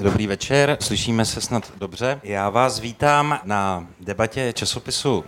[0.00, 2.20] dobrý večer, slyšíme se snad dobře.
[2.22, 5.24] Já vás vítám na debatě časopisu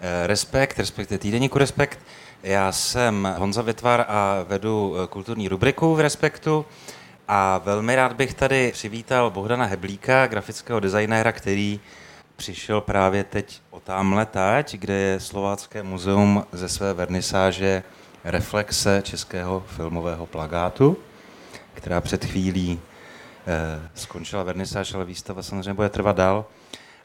[0.00, 1.98] eh, Respekt, respektive týdeníku Respekt.
[2.42, 6.66] Já jsem Honza Větvar a vedu eh, kulturní rubriku v Respektu
[7.28, 11.80] a velmi rád bych tady přivítal Bohdana Heblíka, grafického designéra, který
[12.36, 17.82] přišel právě teď o tamhle tať, kde je Slovácké muzeum ze své vernisáže
[18.24, 20.96] reflexe českého filmového plagátu,
[21.74, 22.80] která před chvílí
[23.94, 26.44] skončila vernisáž, ale výstava samozřejmě bude trvat dál.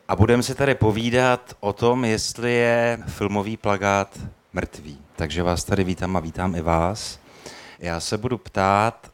[0.08, 4.20] A budeme si tady povídat o tom, jestli je filmový plagát
[4.54, 4.98] mrtvý.
[5.16, 7.20] Takže vás tady vítám a vítám i vás.
[7.80, 9.12] Já se budu ptát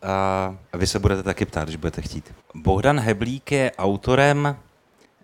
[0.71, 2.33] a vy se budete taky ptát, když budete chtít.
[2.53, 4.57] Bohdan Heblík je autorem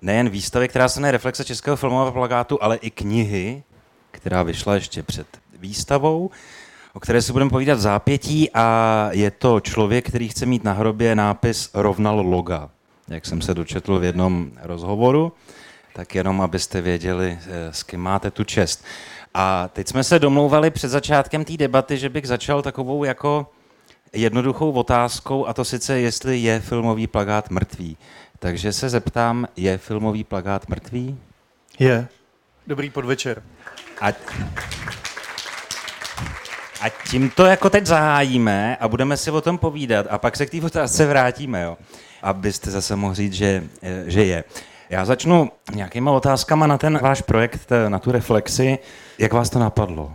[0.02, 3.63] nejen výstavy, která se jmenuje Reflexe českého filmového plagátu, ale i knihy,
[4.12, 5.27] která vyšla ještě před
[5.60, 6.32] výstavou,
[6.95, 10.73] o které si budeme povídat v zápětí a je to člověk, který chce mít na
[10.73, 12.70] hrobě nápis rovnal loga,
[13.08, 15.34] jak jsem se dočetl v jednom rozhovoru,
[15.94, 18.85] tak jenom abyste věděli, eh, s kým máte tu čest.
[19.34, 23.52] A teď jsme se domlouvali před začátkem té debaty, že bych začal takovou jako
[24.13, 27.98] jednoduchou otázkou, a to sice, jestli je filmový plagát mrtvý.
[28.40, 31.18] Takže se zeptám, je filmový plagát mrtvý?
[31.80, 32.07] Je.
[32.68, 33.43] Dobrý podvečer.
[34.02, 34.07] A,
[36.86, 40.46] a tím to jako teď zahájíme a budeme si o tom povídat a pak se
[40.46, 41.77] k té otázce vrátíme, jo?
[42.22, 43.64] abyste zase mohli říct, že,
[44.05, 44.44] že je.
[44.90, 48.80] Já začnu nějakýma otázkama na ten váš projekt, na tu reflexi.
[49.18, 50.14] Jak vás to napadlo?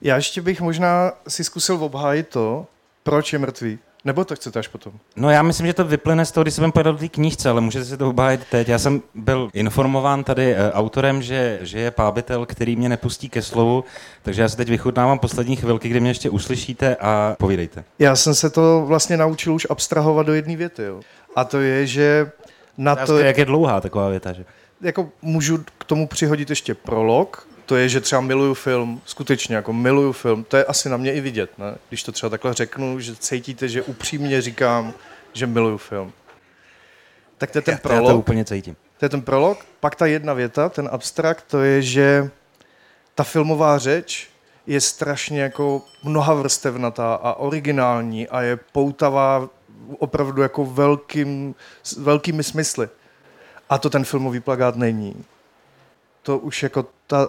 [0.00, 2.66] Já ještě bych možná si zkusil obhájit to,
[3.02, 3.78] proč je mrtvý.
[4.04, 4.92] Nebo to chcete až potom?
[5.16, 7.84] No já myslím, že to vyplyne z toho, když jsem pojedal té knížce, ale můžete
[7.84, 8.68] si to obhájit teď.
[8.68, 13.42] Já jsem byl informován tady e, autorem, že, že je pábitel, který mě nepustí ke
[13.42, 13.84] slovu,
[14.22, 17.84] takže já se teď vychutnávám poslední chvilky, kdy mě ještě uslyšíte a povídejte.
[17.98, 20.82] Já jsem se to vlastně naučil už abstrahovat do jedné věty.
[20.82, 21.00] Jo.
[21.36, 22.30] A to je, že
[22.78, 23.18] na to...
[23.18, 24.44] Jak je dlouhá taková věta, že?
[24.80, 29.72] Jako můžu k tomu přihodit ještě prolog, to je, že třeba miluju film, skutečně jako
[29.72, 31.74] miluju film, to je asi na mě i vidět, ne?
[31.88, 34.94] když to třeba takhle řeknu, že cítíte, že upřímně říkám,
[35.32, 36.12] že miluju film.
[37.38, 38.04] Tak to je ten já, prolog.
[38.04, 38.76] Já to úplně cítím.
[38.98, 42.30] To je ten prolog, pak ta jedna věta, ten abstrakt, to je, že
[43.14, 44.28] ta filmová řeč
[44.66, 49.48] je strašně jako mnoha vrstevnatá a originální a je poutavá
[49.98, 51.54] opravdu jako velkým,
[51.98, 52.88] velkými smysly.
[53.70, 55.24] A to ten filmový plagát není.
[56.22, 57.28] To už jako ta,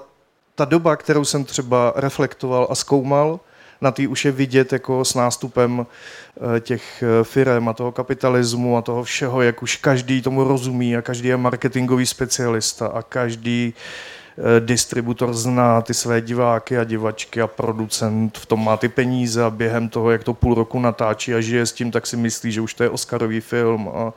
[0.56, 3.40] ta doba, kterou jsem třeba reflektoval a zkoumal,
[3.84, 8.78] na tý už je vidět jako s nástupem eh, těch eh, firm a toho kapitalismu
[8.78, 13.74] a toho všeho, jak už každý tomu rozumí a každý je marketingový specialista a každý
[13.74, 19.44] eh, distributor zná ty své diváky a divačky a producent v tom má ty peníze
[19.44, 22.52] a během toho, jak to půl roku natáčí a žije s tím, tak si myslí,
[22.52, 23.90] že už to je Oscarový film.
[23.94, 24.14] A,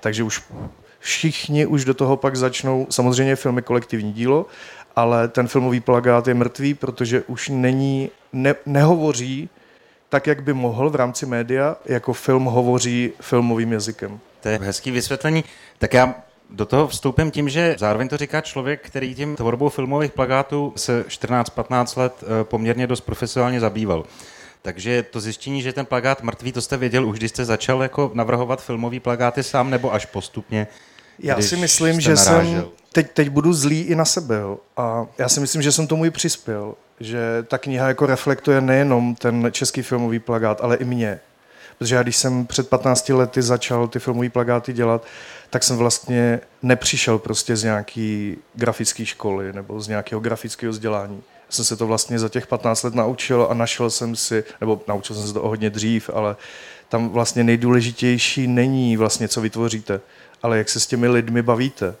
[0.00, 0.42] takže už
[0.98, 4.46] všichni už do toho pak začnou, samozřejmě filmy kolektivní dílo,
[4.96, 9.48] ale ten filmový plagát je mrtvý, protože už není, ne, nehovoří
[10.08, 14.20] tak, jak by mohl v rámci média, jako film hovoří filmovým jazykem.
[14.40, 15.44] To je hezký vysvětlení.
[15.78, 16.14] Tak já
[16.50, 21.04] do toho vstoupím tím, že zároveň to říká člověk, který tím tvorbou filmových plagátů se
[21.08, 24.04] 14-15 let eh, poměrně dost profesionálně zabýval.
[24.62, 28.10] Takže to zjištění, že ten plagát mrtvý, to jste věděl už, když jste začal jako
[28.14, 30.66] navrhovat filmový plagáty sám, nebo až postupně?
[31.18, 32.60] Já si myslím, že narážel?
[32.60, 34.58] jsem, teď, teď budu zlý i na sebe, jo.
[34.76, 39.14] a já si myslím, že jsem tomu i přispěl, že ta kniha jako reflektuje nejenom
[39.14, 41.20] ten český filmový plagát, ale i mě.
[41.78, 45.04] Protože já, když jsem před 15 lety začal ty filmové plagáty dělat,
[45.50, 51.22] tak jsem vlastně nepřišel prostě z nějaký grafické školy nebo z nějakého grafického vzdělání.
[51.46, 54.80] Já jsem se to vlastně za těch 15 let naučil a našel jsem si, nebo
[54.88, 56.36] naučil jsem se to o hodně dřív, ale
[56.88, 60.00] tam vlastně nejdůležitější není vlastně, co vytvoříte,
[60.42, 61.94] ale jak se s těmi lidmi bavíte.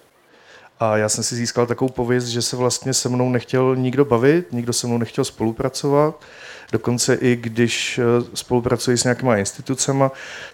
[0.80, 4.52] A já jsem si získal takovou pověst, že se vlastně se mnou nechtěl nikdo bavit,
[4.52, 6.24] nikdo se mnou nechtěl spolupracovat.
[6.72, 8.02] Dokonce i když eh,
[8.34, 10.04] spolupracuji s nějakýma institucemi,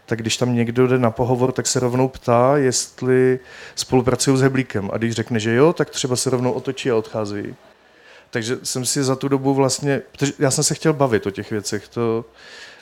[0.06, 3.38] tak když tam někdo jde na pohovor, tak se rovnou ptá, jestli
[3.74, 4.90] spolupracují s Heblíkem.
[4.92, 7.54] A když řekne, že jo, tak třeba se rovnou otočí a odchází.
[8.30, 10.02] Takže jsem si za tu dobu vlastně,
[10.38, 12.24] já jsem se chtěl bavit o těch věcech, to,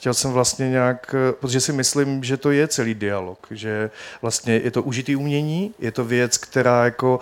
[0.01, 3.91] chtěl jsem vlastně nějak, protože si myslím, že to je celý dialog, že
[4.23, 7.21] vlastně je to užitý umění, je to věc, která jako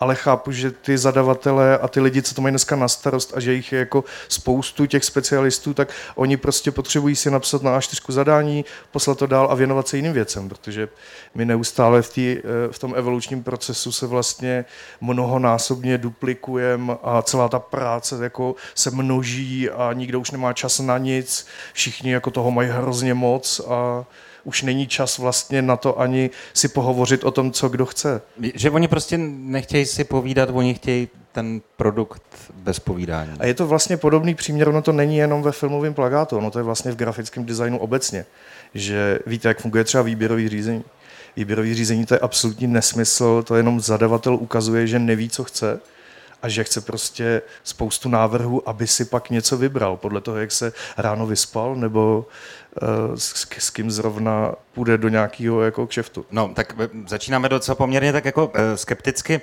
[0.00, 3.40] ale chápu, že ty zadavatelé a ty lidi, co to mají dneska na starost a
[3.40, 8.12] že jich je jako spoustu těch specialistů, tak oni prostě potřebují si napsat na A4
[8.12, 10.88] zadání, poslat to dál a věnovat se jiným věcem, protože
[11.34, 14.64] my neustále v, tý, eh, v tom evolučním procesu se vlastně
[15.00, 20.98] mnohonásobně duplikujeme a celá ta práce jako se množí a nikdo už nemá čas na
[20.98, 24.04] nic, všichni jako toho mají hrozně moc a
[24.46, 28.22] už není čas vlastně na to ani si pohovořit o tom, co kdo chce.
[28.54, 32.22] Že oni prostě nechtějí si povídat, oni chtějí ten produkt
[32.54, 33.30] bez povídání.
[33.38, 36.58] A je to vlastně podobný příměr, ono to není jenom ve filmovém plagátu, ono to
[36.58, 38.26] je vlastně v grafickém designu obecně.
[38.74, 40.84] Že víte, jak funguje třeba výběrový řízení.
[41.36, 45.80] Výběrový řízení to je absolutní nesmysl, to jenom zadavatel ukazuje, že neví, co chce
[46.46, 50.72] a že chce prostě spoustu návrhů, aby si pak něco vybral, podle toho, jak se
[50.96, 52.26] ráno vyspal, nebo
[52.82, 56.26] uh, s, s kým zrovna půjde do nějakého jako kšeftu.
[56.30, 59.40] No, tak eh, začínáme docela poměrně tak jako uh, skepticky.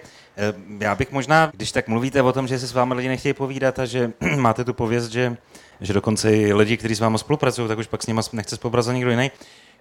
[0.79, 3.79] Já bych možná, když tak mluvíte o tom, že si s vámi lidi nechtějí povídat
[3.79, 5.37] a že máte tu pověst, že,
[5.81, 8.93] že dokonce i lidi, kteří s vámi spolupracují, tak už pak s nimi nechce spolupracovat
[8.93, 9.31] nikdo jiný.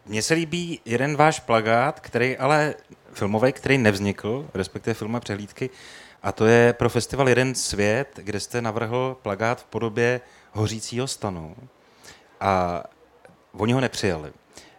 [0.07, 2.75] Mně se líbí jeden váš plagát, který ale
[3.13, 5.71] filmový, který nevznikl, respektive filmové přehlídky,
[6.23, 10.21] a to je pro festival Jeden svět, kde jste navrhl plagát v podobě
[10.53, 11.57] hořícího stanu.
[12.41, 12.83] A
[13.53, 14.33] oni ho nepřijali.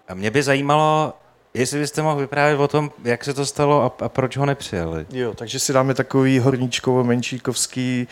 [0.07, 1.13] A mě by zajímalo,
[1.53, 5.05] jestli byste mohl vyprávět o tom, jak se to stalo a, a proč ho nepřijali.
[5.09, 8.07] Jo, takže si dáme takový horníčkovo menšíkovský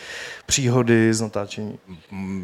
[0.46, 1.78] příhody z natáčení.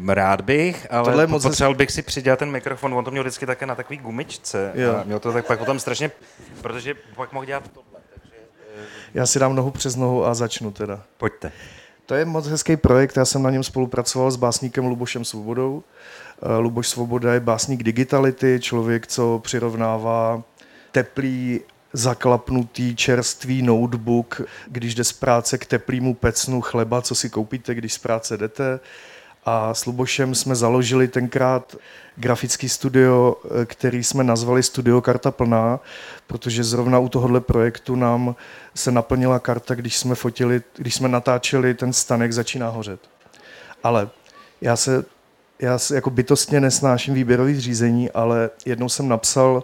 [0.07, 3.65] Rád bych, ale moc potřeboval bych si přidělat ten mikrofon, on to měl vždycky také
[3.65, 4.71] na takový gumičce.
[4.75, 4.95] Jo.
[4.95, 6.11] A měl to tak pak potom strašně,
[6.61, 7.88] protože pak mohl dělat to
[9.13, 11.03] já si dám nohu přes nohu a začnu teda.
[11.17, 11.51] Pojďte.
[12.05, 15.83] To je moc hezký projekt, já jsem na něm spolupracoval s básníkem Lubošem Svobodou.
[16.43, 20.43] Eh, Luboš Svoboda je básník digitality, člověk, co přirovnává
[20.91, 21.61] teplý
[21.93, 27.93] zaklapnutý čerstvý notebook, když jde z práce k teplýmu pecnu chleba, co si koupíte, když
[27.93, 28.79] z práce jdete.
[29.51, 31.75] A s Lubošem jsme založili tenkrát
[32.15, 35.79] grafický studio, eh, který jsme nazvali Studio Karta Plná,
[36.27, 38.35] protože zrovna u tohohle projektu nám
[38.75, 42.99] se naplnila karta, když jsme fotili, když jsme natáčeli ten stanek začíná hořet.
[43.83, 44.09] Ale
[44.61, 45.05] já se
[45.61, 49.63] já jako bytostně nesnáším výběrových řízení, ale jednou jsem napsal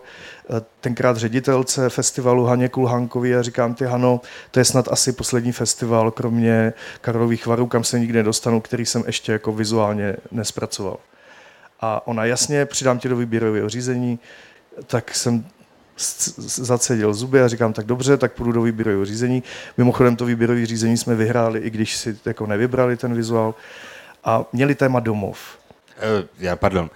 [0.49, 4.21] eh, tenkrát ředitelce festivalu Haně Kulhankovi a říkám ty Hano,
[4.51, 9.03] to je snad asi poslední festival, kromě Karlových varů, kam se nikdy nedostanu, který jsem
[9.05, 10.97] ještě jako vizuálně nespracoval.
[11.81, 14.19] A ona jasně, přidám tě do výběrového řízení,
[14.87, 15.45] tak jsem
[16.37, 19.43] zacedil zuby a říkám, tak dobře, tak půjdu do výběrového řízení.
[19.77, 23.55] Mimochodem to výběrové řízení jsme vyhráli, i když si jako nevybrali ten vizuál.
[24.23, 25.37] A měli téma domov.
[25.97, 26.89] Uh, já, pardon.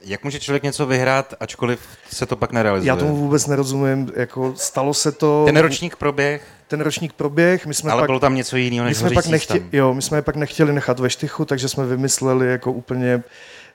[0.00, 2.88] Jak může člověk něco vyhrát, ačkoliv se to pak nerealizuje?
[2.88, 4.12] Já tomu vůbec nerozumím.
[4.16, 5.42] Jako stalo se to...
[5.46, 6.42] Ten ročník proběh?
[6.68, 7.66] Ten ročník proběh.
[7.66, 10.02] My jsme Ale pak, bylo tam něco jiného než my jsme pak nechtě, Jo, my
[10.02, 13.22] jsme je pak nechtěli nechat ve štychu, takže jsme vymysleli jako úplně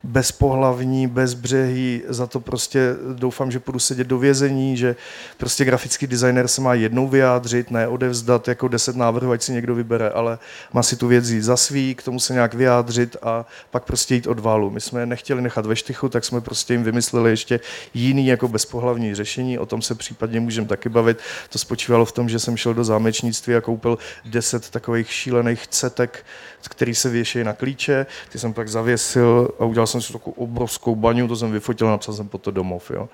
[0.04, 4.96] bezpohlavní, bezbřehý, za to prostě doufám, že půjdu sedět do vězení, že
[5.38, 9.76] prostě grafický designer se má jednou vyjádřit, ne odevzdat jako deset návrhů, ať si někdo
[9.76, 10.40] vybere, ale
[10.74, 14.16] má si tu věc jít za svý, k tomu se nějak vyjádřit a pak prostě
[14.16, 14.70] jít od válu.
[14.70, 17.60] My jsme je nechtěli nechat ve štychu, tak jsme prostě jim vymysleli ještě
[17.94, 21.20] jiný jako bezpohlavní řešení, o tom se případně můžeme taky bavit.
[21.50, 26.26] To spočívalo v tom, že jsem šel do zámečnictví a koupil deset takových šílených cetek,
[26.70, 30.96] který se věší na klíče, ty jsem pak zavěsil a udělal jsem si takovou obrovskou
[30.96, 32.92] baňu, to jsem vyfotil a napsal jsem po to domov.
[32.92, 33.10] Jo.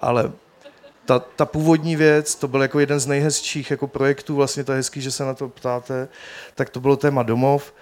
[0.00, 0.32] Ale
[1.04, 4.76] ta, ta původní věc, to byl jako jeden z nejhezčích jako projektů, vlastně to je
[4.76, 6.08] hezký, že se na to ptáte,
[6.54, 7.74] tak to bylo téma domov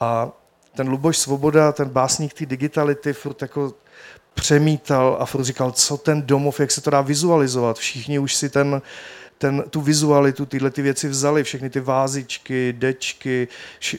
[0.00, 0.28] a
[0.74, 3.74] ten Luboš Svoboda, ten básník té digitality, furt jako
[4.34, 7.78] přemítal a furt říkal, co ten domov, jak se to dá vizualizovat.
[7.78, 8.82] Všichni už si ten,
[9.38, 13.48] ten, tu vizualitu, tyhle ty věci vzali, všechny ty vázičky, dečky,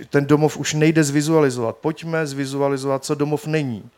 [0.10, 1.78] ten domov už nejde zvizualizovat.
[1.78, 3.90] Pojďme zvizualizovat, co domov není.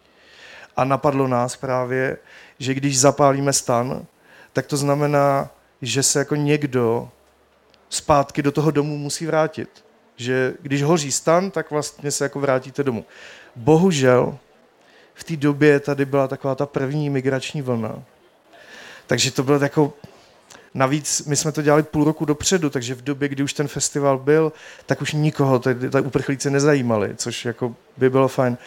[0.78, 2.18] A napadlo nás právě,
[2.60, 4.06] že když zapálíme stan,
[4.54, 5.50] tak to znamená,
[5.82, 7.10] že se jako někdo
[7.90, 9.70] zpátky do toho domu musí vrátit.
[10.18, 13.06] Že když hoří stan, tak vlastně se jako vrátíte domů.
[13.56, 14.38] Bohužel
[15.14, 18.04] v té době tady byla taková ta první migrační vlna.
[19.08, 19.94] Takže to bylo jako
[20.74, 24.18] Navíc my jsme to dělali půl roku dopředu, takže v době, kdy už ten festival
[24.18, 24.52] byl,
[24.86, 28.58] tak už nikoho ty, ty uprchlíci nezajímali, což jako by bylo fajn.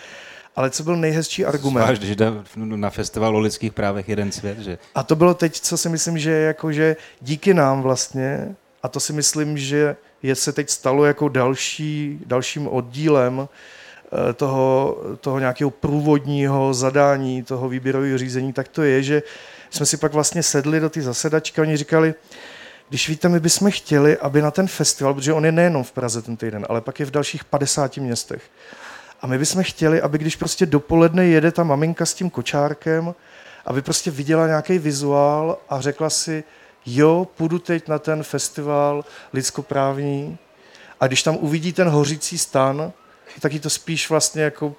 [0.57, 1.85] Ale co byl nejhezčí argument?
[1.85, 4.79] Zvlášť, když jde na festival o lidských právech jeden svět, že?
[4.95, 9.01] A to bylo teď, co si myslím, že jako, že díky nám vlastně, a to
[9.01, 15.71] si myslím, že je se teď stalo jako další, dalším oddílem eh, toho, toho nějakého
[15.71, 19.23] průvodního zadání, toho výběrového řízení, tak to je, že
[19.73, 22.15] jsme si pak vlastně sedli do ty zasedačky a oni říkali,
[22.89, 26.23] když víte, my bychom chtěli, aby na ten festival, protože on je nejenom v Praze
[26.23, 28.43] ten týden, ale pak je v dalších 50 městech.
[29.21, 33.15] A my bychom chtěli, aby když prostě dopoledne jede ta maminka s tím kočárkem,
[33.67, 36.45] aby prostě viděla nějaký vizuál a řekla si,
[36.87, 40.39] jo, půjdu teď na ten festival lidskoprávní
[41.01, 42.93] a když tam uvidí ten hořící stan,
[43.41, 44.75] tak jí to spíš vlastně jako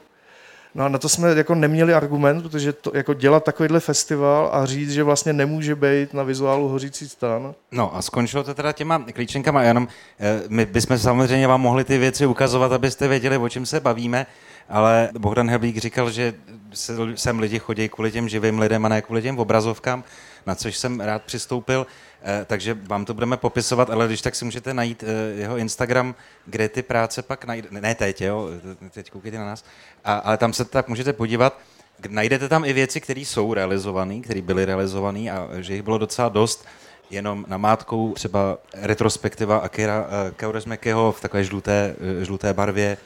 [0.76, 4.66] No a na to jsme jako neměli argument, protože to, jako dělat takovýhle festival a
[4.66, 7.54] říct, že vlastně nemůže být na vizuálu hořící stan.
[7.72, 9.64] No a skončilo to teda těma klíčenkama.
[9.64, 9.88] Jenom
[10.20, 14.26] eh, my bychom samozřejmě vám mohli ty věci ukazovat, abyste věděli, o čem se bavíme,
[14.70, 16.34] ale Bohdan Heblík říkal, že
[17.16, 20.04] sem lidi chodí kvůli těm živým lidem a ne kvůli těm obrazovkám,
[20.46, 21.88] na což jsem rád přistoupil.
[22.26, 26.16] Eh, takže vám to budeme popisovat, ale když tak si můžete najít eh, jeho Instagram,
[26.46, 28.50] kde ty práce pak najde, ne teď, jo,
[28.92, 29.66] teď koukejte na nás,
[30.06, 31.60] a, ale tam se tak můžete podívat,
[32.10, 36.30] najdete tam i věci, které jsou realizované, které byly realizované a že jich bylo docela
[36.30, 36.66] dost,
[37.10, 42.98] jenom namátkou třeba retrospektiva Akira eh, Kaurismäkiho v takové žluté, žluté barvě,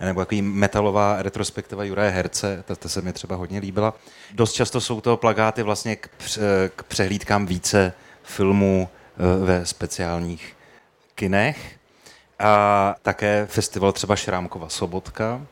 [0.00, 3.94] nebo takový metalová retrospektiva Juraje Herce, ta, ta se mi třeba hodně líbila.
[4.32, 6.08] Dost často jsou to plagáty vlastně k,
[6.76, 7.92] k přehlídkám více
[8.26, 10.56] filmů eh, ve speciálních
[11.14, 11.76] kinech.
[12.38, 15.46] A také festival třeba Šrámkova sobotka,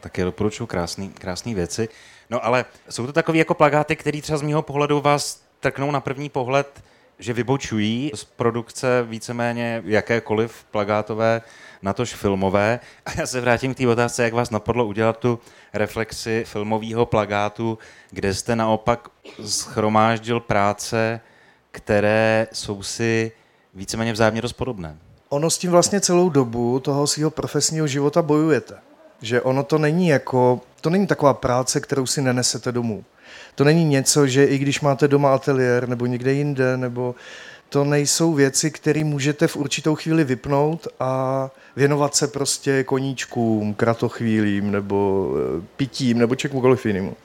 [0.00, 1.88] také doporučuji krásné krásný věci.
[2.30, 6.00] No ale jsou to takové jako plagáty, které třeba z mého pohledu vás trknou na
[6.00, 6.82] první pohled,
[7.18, 11.42] že vybočují z produkce víceméně jakékoliv plagátové,
[11.82, 12.80] natož filmové.
[13.06, 15.38] A já se vrátím k té otázce, jak vás napadlo udělat tu
[15.72, 17.78] reflexi filmového plagátu,
[18.10, 19.08] kde jste naopak
[19.44, 21.20] schromáždil práce
[21.70, 23.32] které jsou si
[23.74, 24.96] víceméně vzájemně dost podobné.
[25.28, 28.74] Ono s tím vlastně celou dobu toho svého profesního života bojujete.
[29.22, 33.04] Že ono to není jako, to není taková práce, kterou si nenesete domů.
[33.54, 37.14] To není něco, že i když máte doma ateliér nebo někde jinde, nebo
[37.68, 44.70] to nejsou věci, které můžete v určitou chvíli vypnout a věnovat se prostě koníčkům, kratochvílím
[44.70, 47.16] nebo eh, pitím nebo čemukoliv jinému.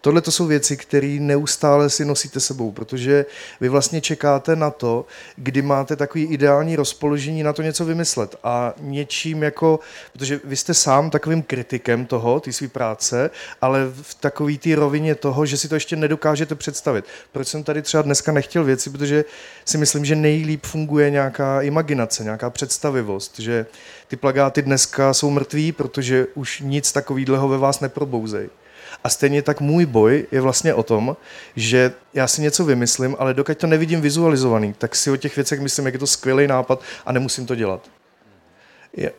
[0.00, 3.26] Tohle to jsou věci, které neustále si nosíte sebou, protože
[3.60, 8.74] vy vlastně čekáte na to, kdy máte takový ideální rozpoložení na to něco vymyslet a
[8.80, 9.80] něčím jako,
[10.12, 13.30] protože vy jste sám takovým kritikem toho, ty své práce,
[13.60, 17.04] ale v takové té rovině toho, že si to ještě nedokážete představit.
[17.32, 19.24] Proč jsem tady třeba dneska nechtěl věci, protože
[19.64, 23.66] si myslím, že nejlíp funguje nějaká imaginace, nějaká představivost, že
[24.08, 28.50] ty plagáty dneska jsou mrtví, protože už nic takového ve vás neprobouzejí.
[29.04, 31.16] A stejně tak můj boj je vlastně o tom,
[31.56, 35.60] že já si něco vymyslím, ale dokud to nevidím vizualizovaný, tak si o těch věcech
[35.60, 37.90] myslím, jak je to skvělý nápad a nemusím to dělat.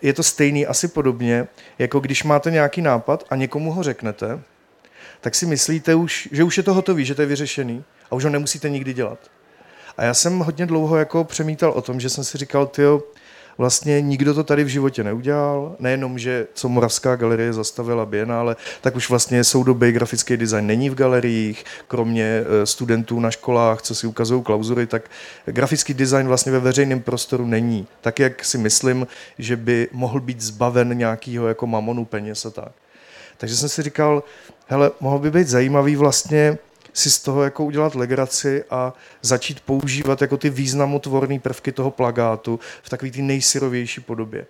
[0.01, 1.47] Je, to stejný asi podobně,
[1.79, 4.39] jako když máte nějaký nápad a někomu ho řeknete,
[5.21, 8.23] tak si myslíte už, že už je to hotový, že to je vyřešený a už
[8.23, 9.19] ho nemusíte nikdy dělat.
[9.97, 13.03] A já jsem hodně dlouho jako přemítal o tom, že jsem si říkal, tyjo,
[13.57, 15.75] vlastně nikdo to tady v životě neudělal.
[15.79, 20.95] Nejenom, že co Moravská galerie zastavila Bienále, tak už vlastně soudobý grafický design není v
[20.95, 25.09] galeriích, kromě eh, studentů na školách, co si ukazují klauzury, tak
[25.45, 27.87] grafický design vlastně ve veřejném prostoru není.
[28.01, 32.71] Tak, jak si myslím, že by mohl být zbaven nějakého jako mamonu peněz a tak.
[33.37, 34.23] Takže jsem si říkal,
[34.67, 36.57] hele, mohl by být zajímavý vlastně
[36.93, 42.59] si z toho jako udělat legraci a začít používat jako ty významotvorné prvky toho plagátu
[42.83, 44.45] v takové ty nejsyrovější podobě.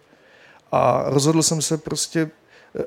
[0.72, 2.30] A rozhodl jsem se prostě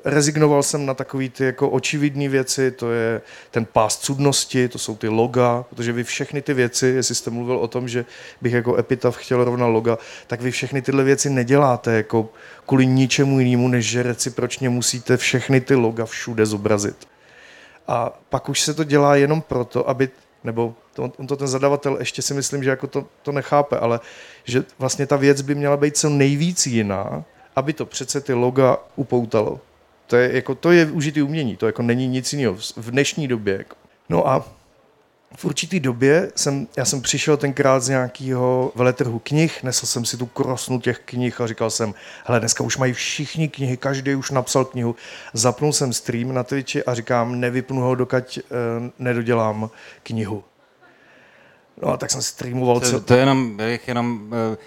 [0.05, 3.21] rezignoval jsem na takové ty jako očividné věci, to je
[3.51, 7.57] ten pás cudnosti, to jsou ty loga, protože vy všechny ty věci, jestli jste mluvil
[7.57, 8.05] o tom, že
[8.41, 9.97] bych jako epitaf chtěl rovna loga,
[10.27, 12.29] tak vy všechny tyhle věci neděláte jako
[12.65, 17.14] kvůli ničemu jinému, než že recipročně musíte všechny ty loga všude zobrazit.
[17.87, 20.09] A pak už se to dělá jenom proto, aby,
[20.43, 23.99] nebo to, on to ten zadavatel ještě si myslím, že jako to, to nechápe, ale
[24.43, 27.23] že vlastně ta věc by měla být co nejvíc jiná,
[27.55, 29.59] aby to přece ty loga upoutalo.
[30.07, 33.57] To je, jako, to je užitý umění, to jako není nic jiného v dnešní době.
[33.57, 33.75] Jako.
[34.09, 34.45] No a
[35.37, 40.17] v určitý době jsem, já jsem přišel tenkrát z nějakého veletrhu knih, nesl jsem si
[40.17, 41.93] tu krosnu těch knih a říkal jsem,
[42.25, 44.95] hele, dneska už mají všichni knihy, každý už napsal knihu.
[45.33, 49.69] Zapnul jsem stream na Twitchi a říkám, nevypnu ho, dokud uh, nedodělám
[50.03, 50.43] knihu.
[51.81, 52.79] No a tak jsem streamoval.
[52.79, 54.57] To, to je jenom, jenom uh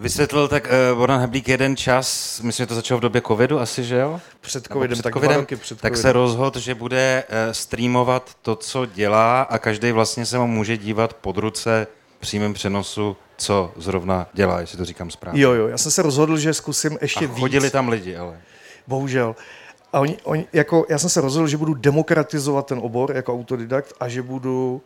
[0.00, 3.84] Vysvětlil tak uh, Boran Heblík jeden čas, myslím, že to začalo v době covidu asi,
[3.84, 4.20] že jo?
[4.40, 8.56] Před covidem, před tak covidem, roky před Tak se rozhodl, že bude uh, streamovat to,
[8.56, 11.86] co dělá a každý vlastně se mu může dívat pod ruce
[12.20, 15.42] přímém přenosu, co zrovna dělá, jestli to říkám správně.
[15.42, 17.72] Jo, jo, já jsem se rozhodl, že zkusím ještě a chodili víc.
[17.72, 18.40] tam lidi, ale...
[18.86, 19.36] Bohužel.
[19.92, 23.94] A oni, oni, jako, já jsem se rozhodl, že budu demokratizovat ten obor jako autodidakt
[24.00, 24.82] a že budu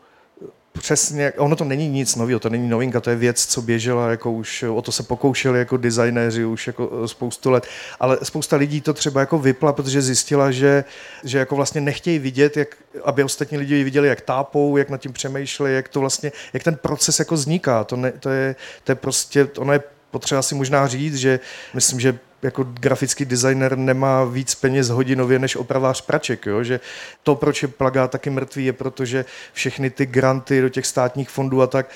[0.79, 4.33] Přesně, ono to není nic nového, to není novinka, to je věc, co běžela, jako
[4.33, 7.67] už o to se pokoušeli jako designéři už jako eh, spoustu let,
[8.01, 10.85] ale spousta lidí to třeba jako vypla, protože zjistila, že,
[11.25, 15.13] že jako vlastně nechtějí vidět, jak, aby ostatní lidi viděli, jak tápou, jak nad tím
[15.13, 18.97] přemýšleli, jak to vlastně, jak ten proces jako vzniká, to, ne, to, je, to je
[18.97, 21.41] prostě, ono je potřeba si možná říct, že
[21.75, 26.65] myslím, že jako grafický designer nemá víc peněz hodinově než opravář praček, jo?
[26.65, 26.81] že
[27.23, 31.31] to, proč je plagát taky mrtvý, je proto, že všechny ty granty do těch státních
[31.31, 31.91] fondů a tak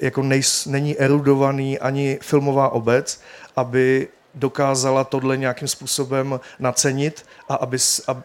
[0.00, 3.20] jako nejs, není erudovaný ani filmová obec,
[3.56, 7.78] aby dokázala tohle nějakým způsobem nacenit a aby,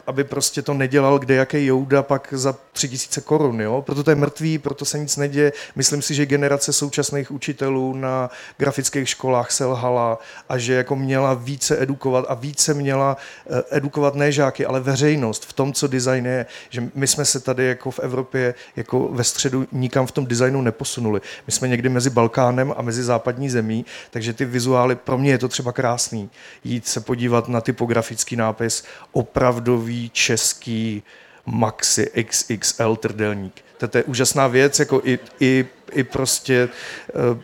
[0.08, 3.62] aby prostě to nedělal kde jaký Jouda pak za tři tisíce korun.
[3.62, 3.82] Jo?
[3.82, 5.54] Proto to je mrtvý, proto se nic neděje.
[5.76, 10.20] Myslím si, že generace současných učitelů na grafických školách selhala
[10.50, 13.18] a že jako měla více edukovat a více měla
[13.50, 16.46] eh, edukovat ne žáky, ale veřejnost v tom, co design je.
[16.70, 20.62] Že my jsme se tady jako v Evropě jako ve středu nikam v tom designu
[20.62, 21.22] neposunuli.
[21.48, 25.38] My jsme někdy mezi Balkánem a mezi západní zemí, takže ty vizuály, pro mě je
[25.38, 26.30] to třeba krásný,
[26.64, 31.04] jít se podívat na typografický nápis opravdový český
[31.46, 33.64] maxi XXL trdelník.
[33.78, 37.40] To je úžasná věc, jako i, i, i prostě uh,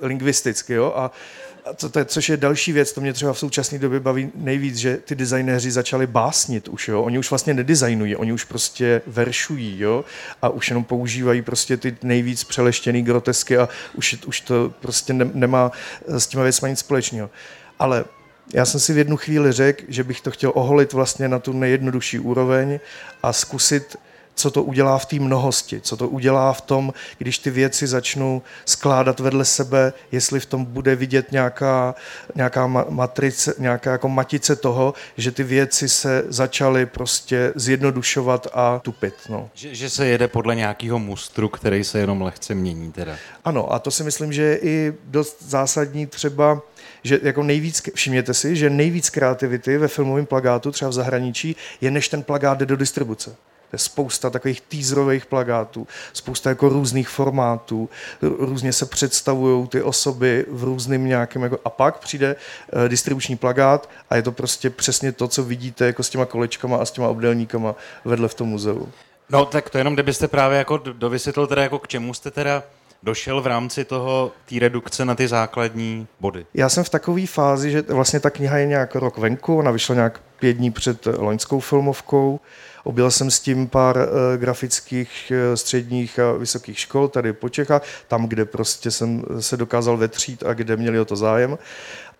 [0.00, 1.10] lingvisticky, jo, a
[1.76, 4.76] to, to je, což je další věc, to mě třeba v současné době baví nejvíc,
[4.76, 7.02] že ty designéři začali básnit už, jo?
[7.02, 10.04] oni už vlastně nedesignují, oni už prostě veršují, jo?
[10.42, 15.30] a už jenom používají prostě ty nejvíc přeleštěný grotesky a už, už to prostě ne,
[15.34, 15.72] nemá
[16.08, 17.30] s těma věcmi nic společného.
[17.78, 18.04] Ale
[18.54, 21.52] já jsem si v jednu chvíli řekl, že bych to chtěl oholit vlastně na tu
[21.52, 22.80] nejjednodušší úroveň
[23.22, 23.96] a zkusit
[24.38, 28.42] co to udělá v té mnohosti, co to udělá v tom, když ty věci začnou
[28.64, 31.94] skládat vedle sebe, jestli v tom bude vidět nějaká,
[32.34, 39.14] nějaká matrice, nějaká jako matice toho, že ty věci se začaly prostě zjednodušovat a tupit.
[39.28, 39.50] No.
[39.54, 43.16] Že, že se jede podle nějakého mustru, který se jenom lehce mění teda.
[43.44, 46.62] Ano, a to si myslím, že je i dost zásadní třeba
[47.02, 51.90] že jako nejvíc, všimněte si, že nejvíc kreativity ve filmovém plagátu, třeba v zahraničí, je
[51.90, 53.36] než ten plagát jde do distribuce.
[53.70, 57.88] To je spousta takových teaserových plagátů, spousta jako různých formátů,
[58.22, 62.36] různě se představují ty osoby v různým nějakém, jako, a pak přijde
[62.72, 66.76] uh, distribuční plagát a je to prostě přesně to, co vidíte jako s těma kolečkama
[66.76, 68.88] a s těma obdelníkama vedle v tom muzeu.
[69.30, 72.62] No tak to jenom, kdybyste právě jako dovysvětlil teda jako k čemu jste teda
[73.02, 76.46] došel v rámci toho té redukce na ty základní body?
[76.54, 79.94] Já jsem v takové fázi, že vlastně ta kniha je nějak rok venku, ona vyšla
[79.94, 82.40] nějak pět dní před loňskou filmovkou.
[82.84, 84.04] Objel jsem s tím pár uh,
[84.36, 89.96] grafických uh, středních a vysokých škol tady po Čechách, tam, kde prostě jsem se dokázal
[89.96, 91.58] vetřít a kde měli o to zájem.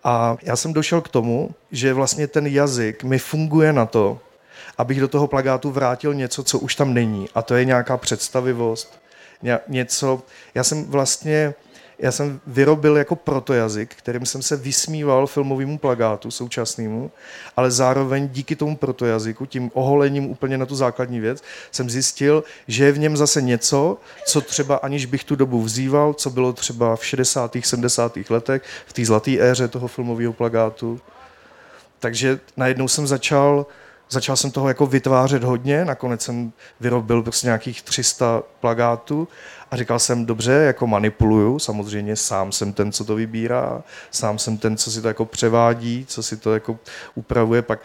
[0.04, 4.20] A já jsem došel k tomu, že vlastně ten jazyk mi funguje na to,
[4.78, 7.28] abych do toho plagátu vrátil něco, co už tam není.
[7.34, 9.00] A to je nějaká představivost,
[9.68, 10.22] něco.
[10.54, 11.54] Já jsem vlastně
[11.98, 17.10] já jsem vyrobil jako protojazyk, kterým jsem se vysmíval filmovému plagátu současnému,
[17.56, 22.84] ale zároveň díky tomu protojazyku, tím oholením úplně na tu základní věc, jsem zjistil, že
[22.84, 26.96] je v něm zase něco, co třeba aniž bych tu dobu vzýval, co bylo třeba
[26.96, 27.56] v 60.
[27.64, 28.18] 70.
[28.30, 31.00] letech, v té zlaté éře toho filmového plagátu.
[31.98, 33.66] Takže najednou jsem začal
[34.10, 39.28] začal jsem toho jako vytvářet hodně, nakonec jsem vyrobil prostě nějakých 300 plagátů
[39.70, 44.58] a říkal jsem, dobře, jako manipuluju, samozřejmě sám jsem ten, co to vybírá, sám jsem
[44.58, 46.78] ten, co si to jako převádí, co si to jako
[47.14, 47.80] upravuje, pak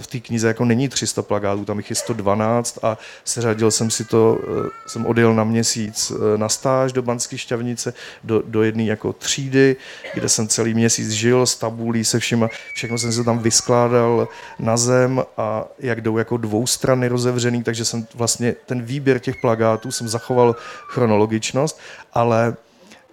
[0.00, 4.04] v té knize jako není 300 plagátů, tam jich je 112 a seřadil jsem si
[4.04, 8.84] to, eh, jsem odjel na měsíc eh, na stáž do Banské šťavnice, do, do jedné
[8.84, 9.76] jako třídy,
[10.14, 14.28] kde jsem celý měsíc žil s tabulí se všima, všechno jsem si tam vyskládal
[14.58, 19.36] na zem a jak jdou jako dvou strany rozevřený, takže jsem vlastně ten výběr těch
[19.36, 20.56] plagátů jsem zachoval
[20.88, 21.80] chron chronologičnost,
[22.12, 22.54] ale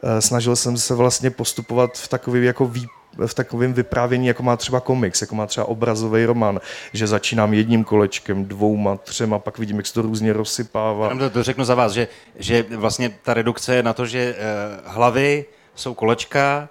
[0.03, 2.87] eh, snažil jsem se vlastně postupovat v takovém jako vý,
[3.25, 6.59] v takovém vyprávění, jako má třeba komiks, jako má třeba obrazový román,
[6.93, 11.09] že začínám jedním kolečkem, dvouma, třema, pak vidím, jak se to různě rozsypává.
[11.17, 14.81] to, to řeknu za vás, že, že vlastně ta redukce je na to, že eh,
[14.85, 16.69] hlavy jsou kolečka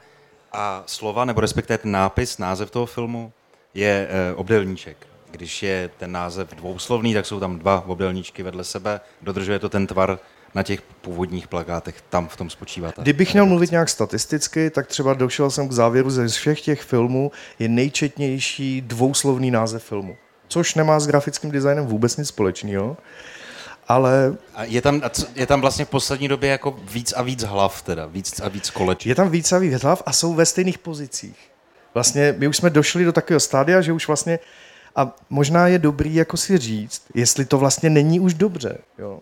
[0.53, 3.33] a slova, nebo respektive ten nápis, název toho filmu,
[3.75, 4.97] je eh, obdelníček.
[5.31, 9.87] Když je ten název dvouslovný, tak jsou tam dva obdelníčky vedle sebe, dodržuje to ten
[9.87, 10.19] tvar
[10.57, 12.93] na těch původních plakátech tam v tom spočívá.
[12.93, 16.61] Ta Kdybych měl mluvit nějak statisticky, tak třeba došel jsem k závěru, že ze všech
[16.61, 20.17] těch filmů je nejčetnější dvouslovný název filmu.
[20.49, 22.97] Což nemá s grafickým designem vůbec nic společného.
[23.89, 24.37] Ale...
[24.55, 25.03] A je tam,
[25.35, 28.71] je tam vlastně v poslední době jako víc a víc hlav teda, víc a víc
[28.71, 29.07] koleček.
[29.07, 31.51] Je tam víc a víc hlav a jsou ve stejných pozicích.
[31.95, 34.39] Vlastně my už jsme došli do takového stádia, že už vlastně
[34.97, 38.79] a možná je dobrý jako si říct, jestli to vlastně není už dobře.
[38.99, 39.21] Jo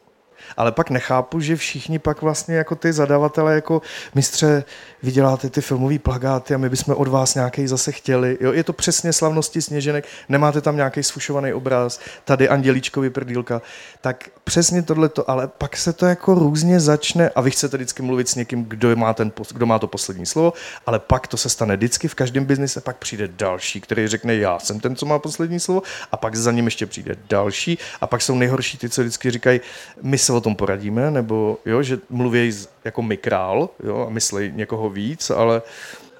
[0.57, 3.83] Ale pak nechápu, že všichni pak vlastně jako ty zadavatele, jako
[4.15, 4.65] mistře,
[5.03, 8.39] vy děláte ty filmové plagáty a my bychom od vás nějaký zase chtěli.
[8.41, 13.63] Jo, je to přesně slavnosti sněženek, nemáte tam nějaký sfušovaný obraz, tady Andělíčkovi prdílka.
[14.01, 18.29] Tak přesně tohleto, ale pak se to jako různě začne a vy chcete vždycky mluvit
[18.29, 20.53] s někým, kdo má, ten, kdo má to poslední slovo,
[20.87, 24.59] ale pak to se stane vždycky v každém biznise, pak přijde další, který řekne, já
[24.59, 28.23] jsem ten, co má poslední slovo, a pak za ním ještě přijde další, a pak
[28.23, 29.61] jsou nejhorší ty, co vždycky říkají,
[30.03, 32.53] my se o tom poradíme, nebo jo, že mluví
[32.85, 35.63] jako mikrál, jo, a myslí někoho víc, ale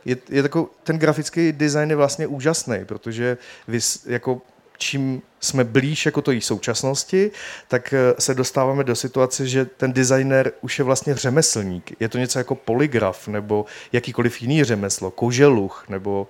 [0.05, 4.41] je, je takový, ten grafický design je vlastně úžasný, protože vy jako
[4.79, 7.31] čím jsme blíž jako to současnosti,
[7.69, 12.01] tak eh, se dostáváme do situace, že ten designer už je vlastně řemeslník.
[12.01, 16.29] Je to něco jako poligraf nebo jakýkoliv jiný řemeslo, koželuch nebo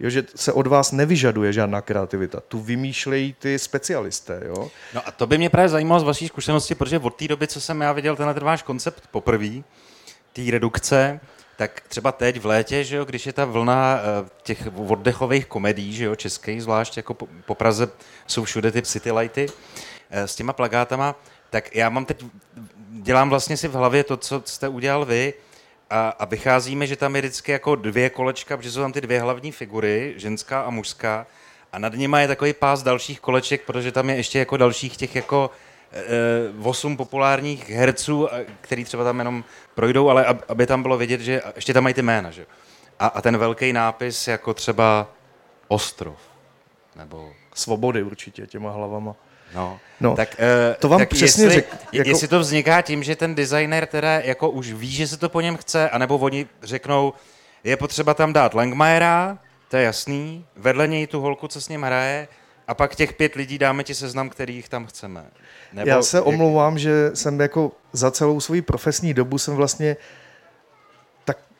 [0.00, 2.40] jo, že se od vás nevyžaduje žádná kreativita.
[2.48, 4.42] Tu vymýšlejí ty specialisté.
[4.46, 4.70] Jo?
[4.94, 7.60] No a to by mě právě zajímalo z vaší zkušenosti, protože od té doby, co
[7.60, 9.62] jsem já viděl tenhle ten váš koncept poprvé,
[10.32, 11.20] té redukce,
[11.56, 15.92] tak třeba teď v létě, že jo, když je ta vlna eh, těch oddechových komedí,
[15.92, 17.88] že jo, českých, zvlášť jako po, Praze
[18.26, 19.46] jsou všude ty city lighty
[20.10, 21.14] eh, s těma plagátama,
[21.50, 22.24] tak já mám teď,
[22.90, 25.34] dělám vlastně si v hlavě to, co jste udělal vy,
[25.90, 29.20] a, a vycházíme, že tam je vždycky jako dvě kolečka, protože jsou tam ty dvě
[29.20, 31.26] hlavní figury, ženská a mužská,
[31.72, 35.16] a nad nimi je takový pás dalších koleček, protože tam je ještě jako dalších těch
[35.16, 35.50] jako
[35.92, 38.28] e, osm populárních herců,
[38.60, 39.44] který třeba tam jenom
[39.74, 42.46] projdou, ale aby tam bylo vidět, že ještě tam mají ty jména, že?
[42.98, 45.08] A, a ten velký nápis jako třeba
[45.68, 46.18] Ostrov,
[46.96, 47.32] nebo...
[47.54, 49.16] Svobody určitě těma hlavama.
[49.54, 52.08] No, no tak, uh, to vám tak přesně jestli, řek, jako...
[52.08, 55.40] jestli to vzniká tím, že ten designer teda jako už ví, že se to po
[55.40, 57.12] něm chce, anebo oni řeknou,
[57.64, 61.82] je potřeba tam dát Langmajera, to je jasný, vedle něj tu holku, co s ním
[61.82, 62.28] hraje,
[62.68, 65.24] a pak těch pět lidí dáme ti seznam, kterých tam chceme.
[65.72, 66.26] Nebo Já se jak...
[66.26, 69.96] omlouvám, že jsem jako za celou svou profesní dobu jsem vlastně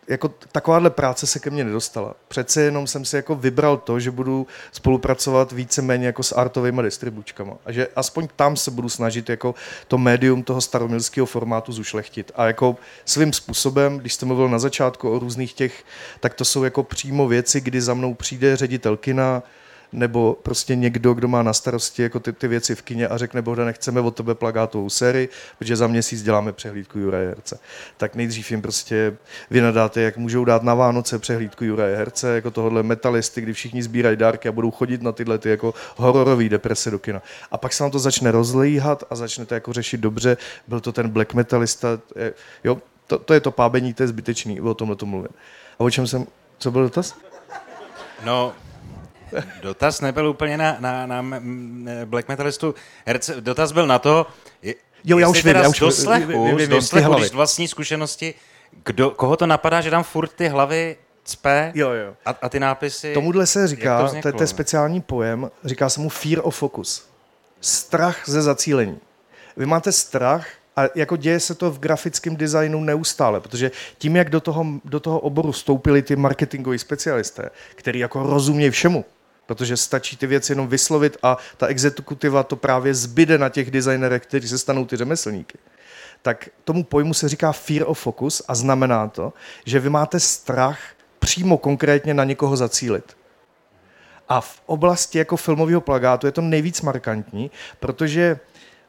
[0.09, 2.15] jako takováhle práce se ke mně nedostala.
[2.29, 7.55] Přece jenom jsem si jako vybral to, že budu spolupracovat víceméně jako s artovými distribučkama.
[7.65, 9.55] A že aspoň tam se budu snažit jako
[9.89, 12.33] to médium toho staromilského formátu zušlechtit.
[12.35, 15.85] A jako svým způsobem, když jste mluvil na začátku o různých těch,
[16.21, 19.43] tak to jsou jako přímo věci, kdy za mnou přijde ředitel kina,
[19.93, 23.43] nebo prostě někdo, kdo má na starosti jako ty, ty věci v kině a řekne,
[23.43, 27.59] Bohda, nechceme od tebe plagátovou sérii, protože za měsíc děláme přehlídku Juraje Herce.
[27.97, 29.17] Tak nejdřív jim prostě
[29.51, 34.17] vynadáte, jak můžou dát na Vánoce přehlídku Juraje Herce, jako tohohle metalisty, kdy všichni sbírají
[34.17, 37.23] dárky a budou chodit na tyhle ty jako hororové deprese do kina.
[37.51, 40.37] A pak se vám to začne rozlíhat a začnete jako řešit dobře.
[40.69, 41.89] Byl to ten black metalista,
[42.65, 45.29] jo, to, to je to pábení, to je zbytečný, o tomhle to mluvím.
[45.79, 46.27] A o čem jsem,
[46.59, 47.15] co byl dotaz?
[48.25, 48.53] No,
[49.63, 51.25] Dotaz nebyl úplně na, na, na
[52.05, 52.75] black metalistu
[53.07, 54.27] herce, dotaz byl na to,
[54.63, 58.35] je, jo, já už vím, já už doslechu, vím, vím, doslechu, když vlastní zkušenosti,
[58.85, 62.15] kdo, koho to napadá, že tam furt ty hlavy cpe jo, jo.
[62.27, 63.15] A, a ty nápisy...
[63.15, 67.07] Tomuhle se říká, to, to je speciální pojem, říká se mu fear of focus.
[67.61, 68.99] Strach ze zacílení.
[69.57, 70.47] Vy máte strach,
[70.77, 75.01] a jako děje se to v grafickém designu neustále, protože tím, jak do toho, do
[75.01, 79.05] toho oboru stoupili ty marketingoví specialisté, který jako rozumějí všemu,
[79.47, 84.23] protože stačí ty věci jenom vyslovit a ta exekutiva to právě zbyde na těch designerech,
[84.23, 85.59] kteří se stanou ty řemeslníky.
[86.23, 89.33] Tak tomu pojmu se říká fear of focus a znamená to,
[89.65, 90.79] že vy máte strach
[91.19, 93.17] přímo konkrétně na někoho zacílit.
[94.29, 98.39] A v oblasti jako filmového plagátu je to nejvíc markantní, protože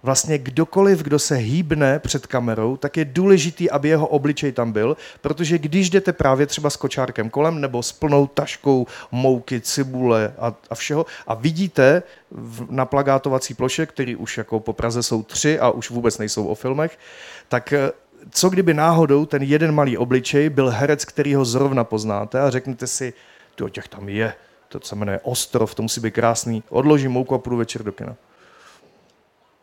[0.04, 4.98] vlastně kdokoliv, kdo se hýbne před kamerou, tak je důležitý, aby jeho obličej tam byl,
[5.22, 10.54] protože když jdete právě třeba s kočárkem kolem nebo s plnou taškou mouky, cibule a,
[10.70, 15.60] a všeho a vidíte v, na plagátovací ploše, který už jako po Praze jsou tři
[15.60, 17.00] a už vůbec nejsou o filmech,
[17.48, 17.92] tak eh,
[18.32, 22.88] co kdyby náhodou ten jeden malý obličej byl herec, který ho zrovna poznáte a řeknete
[22.88, 23.14] si,
[23.64, 24.34] o těch tam je,
[24.70, 28.16] to se jmenuje Ostrov, to musí být krásný, odložím mouku a půjdu večer do kina.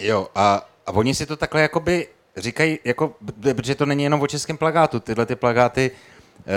[0.05, 4.27] Jo, a, a oni si to takhle jakoby říkají, jako, protože to není jenom o
[4.27, 6.51] českém plagátu, tyhle ty plagáty e,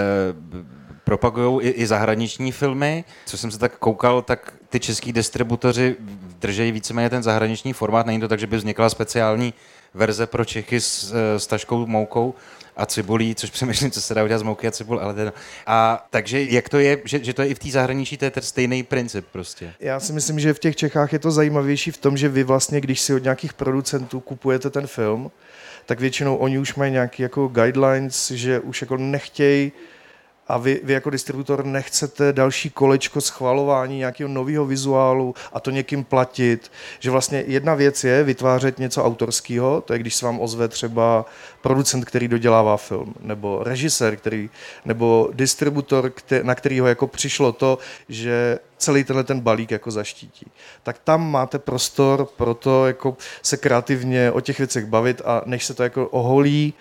[1.04, 3.04] propagují i, i zahraniční filmy.
[3.26, 5.96] Co jsem se tak koukal, tak ty český distributoři
[6.40, 8.06] držejí víceméně ten zahraniční formát.
[8.06, 9.54] Není to tak, že by vznikla speciální
[9.94, 12.34] verze pro Čechy s, eh, s taškou moukou
[12.78, 15.34] a cibulí, což přemýšlím, co se dá udělat z mouky a cibul, ale teda.
[15.68, 18.32] A takže jak to je, že, že to je i v té zahraničí, to je
[18.32, 19.74] ten stejný princip prostě.
[19.80, 22.82] Já si myslím, že v těch Čechách je to zajímavější v tom, že vy vlastně,
[22.82, 25.32] když si od nějakých producentů kupujete ten film,
[25.86, 29.72] tak většinou oni už mají nějaké jako guidelines, že už jako nechtějí
[30.48, 36.04] a vy, vy jako distributor nechcete další kolečko schvalování nějakého nového vizuálu a to někým
[36.04, 40.68] platit, že vlastně jedna věc je vytvářet něco autorského, to je když se vám ozve
[40.68, 41.26] třeba
[41.62, 44.50] producent, který dodělává film, nebo režisér, který,
[44.86, 47.78] nebo distributor, který, na kterýho jako přišlo to,
[48.10, 50.52] že celý tenhle ten balík jako zaštítí.
[50.84, 55.66] Tak tam máte prostor pro to jako se kreativně o těch věcech bavit a než
[55.66, 56.74] se to jako oholí,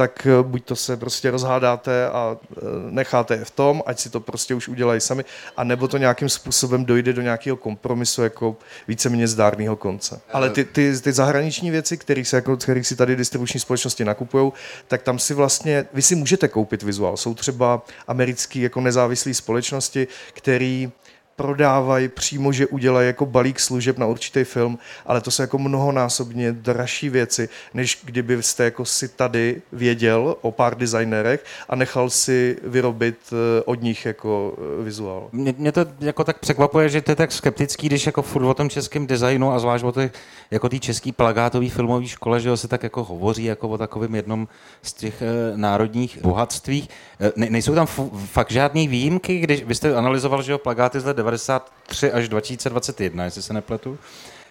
[0.00, 2.60] tak eh, buď to se prostě rozhádáte a eh,
[2.90, 5.24] necháte je v tom, ať si to prostě už udělají sami,
[5.56, 8.56] a nebo to nějakým způsobem dojde do nějakého kompromisu jako
[8.88, 10.20] víceméně zdárného konce.
[10.32, 14.52] Ale ty, ty, ty zahraniční věci, které se jako, kterých si tady distribuční společnosti nakupují,
[14.88, 17.16] tak tam si vlastně, vy si můžete koupit vizuál.
[17.16, 20.92] Jsou třeba americké jako nezávislé společnosti, který
[21.40, 26.52] prodávají přímo, že udělají jako balík služeb na určitý film, ale to jsou jako mnohonásobně
[26.52, 32.56] dražší věci, než kdyby jste jako si tady věděl o pár designerech a nechal si
[32.64, 35.28] vyrobit eh, od nich jako eh, vizuál.
[35.32, 38.54] Mě, mě to jako tak překvapuje, že to je tak skeptický, když jako furt o
[38.54, 40.12] tom českém designu a zvlášť o těch,
[40.50, 44.48] jako té český plagátový filmový škole, že se tak jako hovoří jako o takovém jednom
[44.82, 46.88] z těch e, národních bohatstvích.
[47.20, 51.00] E, ne, nejsou tam f- fakt žádné výjimky, když vy jste analyzoval, že jo, plagáty
[51.00, 53.98] z let 1993 až 2021, jestli se nepletu.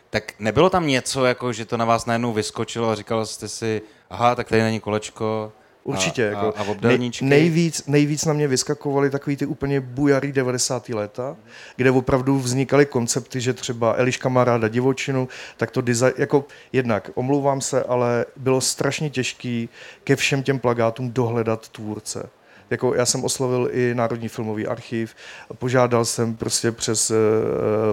[0.10, 3.82] Tak nebylo tam něco, jako že to na vás najednou vyskočilo a říkal jste si,
[4.10, 5.52] aha, tak tady není kolečko,
[5.84, 6.28] Určitě.
[6.28, 10.90] A, jako a, a nej, nejvíc, nejvíc na mě vyskakovaly takový ty úplně bujarý 90.
[10.90, 11.36] léta,
[11.76, 17.12] kde opravdu vznikaly koncepty, že třeba Eliška má ráda divočinu, tak to design, jako jednak,
[17.16, 19.70] omlouvám se, ale bylo strašně těžký
[20.04, 22.30] ke všem těm plagátům dohledat tvůrce
[22.70, 25.16] jako já jsem oslovil i Národní filmový archiv,
[25.58, 27.18] požádal jsem prostě přes uh,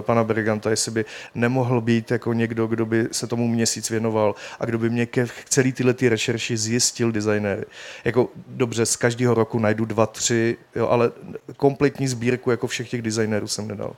[0.01, 4.65] pana Briganta, jestli by nemohl být jako někdo, kdo by se tomu měsíc věnoval a
[4.65, 7.65] kdo by mě ke celý tyhle ty rešerši zjistil designéry.
[8.05, 11.11] Jako dobře, z každého roku najdu dva, tři, jo, ale
[11.57, 13.95] kompletní sbírku jako všech těch designérů jsem nedal.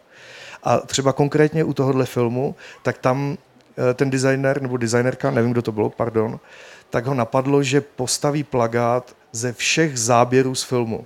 [0.64, 3.38] A třeba konkrétně u tohohle filmu, tak tam
[3.78, 6.40] eh, ten designer nebo designerka, nevím, kdo to bylo, pardon,
[6.90, 11.06] tak ho napadlo, že postaví plagát ze všech záběrů z filmu.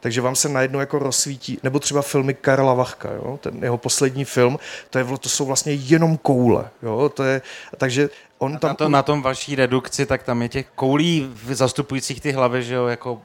[0.00, 3.38] Takže vám se najednou jako rozsvítí, nebo třeba filmy Karla Vachka, jo?
[3.42, 4.58] ten jeho poslední film,
[4.90, 6.70] to, je, to jsou vlastně jenom koule.
[6.82, 7.08] Jo?
[7.14, 7.42] To je,
[7.76, 8.68] takže on tam...
[8.68, 12.74] Na, to, na tom vaší redukci, tak tam je těch koulí zastupujících ty hlavy, že
[12.74, 13.22] jo, jako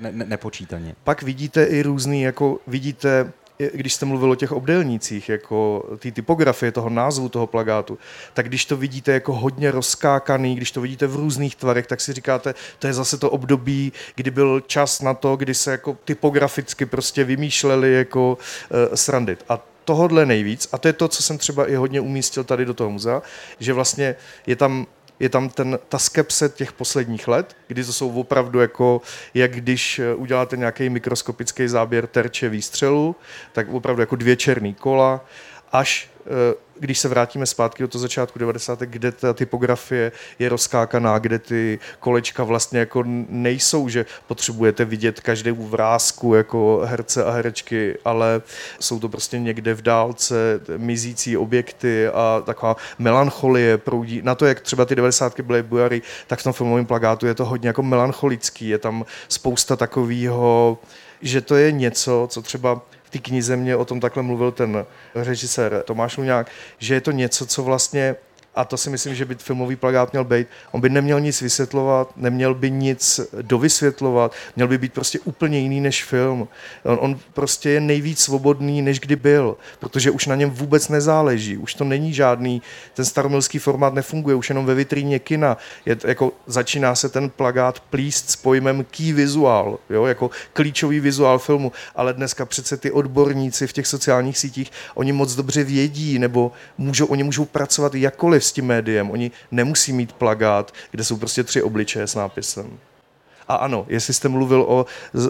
[0.00, 0.94] ne, ne, nepočítaně.
[1.04, 3.32] Pak vidíte i různý, jako vidíte
[3.74, 7.98] když jste mluvil o těch obdélnících, jako ty typografie toho názvu toho plagátu,
[8.34, 12.12] tak když to vidíte jako hodně rozkákaný, když to vidíte v různých tvarech, tak si
[12.12, 16.86] říkáte, to je zase to období, kdy byl čas na to, kdy se jako typograficky
[16.86, 19.44] prostě vymýšleli jako uh, srandit.
[19.48, 22.74] A tohodle nejvíc, a to je to, co jsem třeba i hodně umístil tady do
[22.74, 23.22] toho muzea,
[23.60, 24.14] že vlastně
[24.46, 24.86] je tam
[25.22, 29.00] je tam ten, ta skepse těch posledních let, kdy to jsou opravdu jako,
[29.34, 33.16] jak když eh, uděláte nějaký mikroskopický záběr terče výstřelu,
[33.52, 35.24] tak opravdu jako dvě černý kola,
[35.72, 38.80] až eh, když se vrátíme zpátky do toho začátku 90.
[38.80, 45.54] kde ta typografie je rozkákaná, kde ty kolečka vlastně jako nejsou, že potřebujete vidět každou
[45.54, 48.42] vrázku jako herce a herečky, ale
[48.80, 54.22] jsou to prostě někde v dálce mizící objekty a taková melancholie proudí.
[54.22, 55.40] Na to, jak třeba ty 90.
[55.40, 59.76] byly bujary, tak v tom filmovém plagátu je to hodně jako melancholický, je tam spousta
[59.76, 60.78] takového
[61.22, 62.80] že to je něco, co třeba
[63.12, 67.46] té knize mě o tom takhle mluvil ten režisér Tomáš Luňák, že je to něco,
[67.46, 68.16] co vlastně
[68.54, 70.46] a to si myslím, že by filmový plagát měl být.
[70.70, 75.80] On by neměl nic vysvětlovat, neměl by nic dovysvětlovat, měl by být prostě úplně jiný
[75.80, 76.48] než film.
[76.84, 81.56] On, on prostě je nejvíc svobodný, než kdy byl, protože už na něm vůbec nezáleží.
[81.56, 82.62] Už to není žádný,
[82.94, 85.56] ten staromilský formát nefunguje, už jenom ve vitríně kina.
[85.86, 91.38] Je, jako, začíná se ten plagát plíst s pojmem key vizuál, jo, jako klíčový vizuál
[91.38, 96.52] filmu, ale dneska přece ty odborníci v těch sociálních sítích, oni moc dobře vědí, nebo
[96.78, 99.10] můžou, oni můžou pracovat jakkoliv s tím médiem.
[99.10, 102.78] Oni nemusí mít plagát, kde jsou prostě tři obličeje s nápisem.
[103.48, 104.86] A ano, jestli jste mluvil o,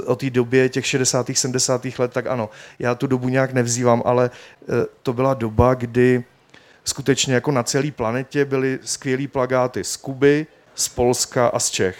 [0.07, 1.27] o té době těch 60.
[1.35, 1.87] 70.
[1.98, 6.25] let, tak ano, já tu dobu nějak nevzývám, ale e, to byla doba, kdy
[6.85, 11.96] skutečně jako na celé planetě byly skvělý plagáty z Kuby, z Polska a z Čech.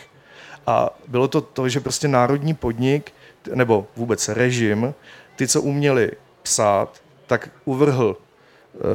[0.66, 3.12] A bylo to to, že prostě národní podnik,
[3.55, 4.94] nebo vůbec režim,
[5.37, 6.11] ty, co uměli
[6.42, 8.16] psát, tak uvrhl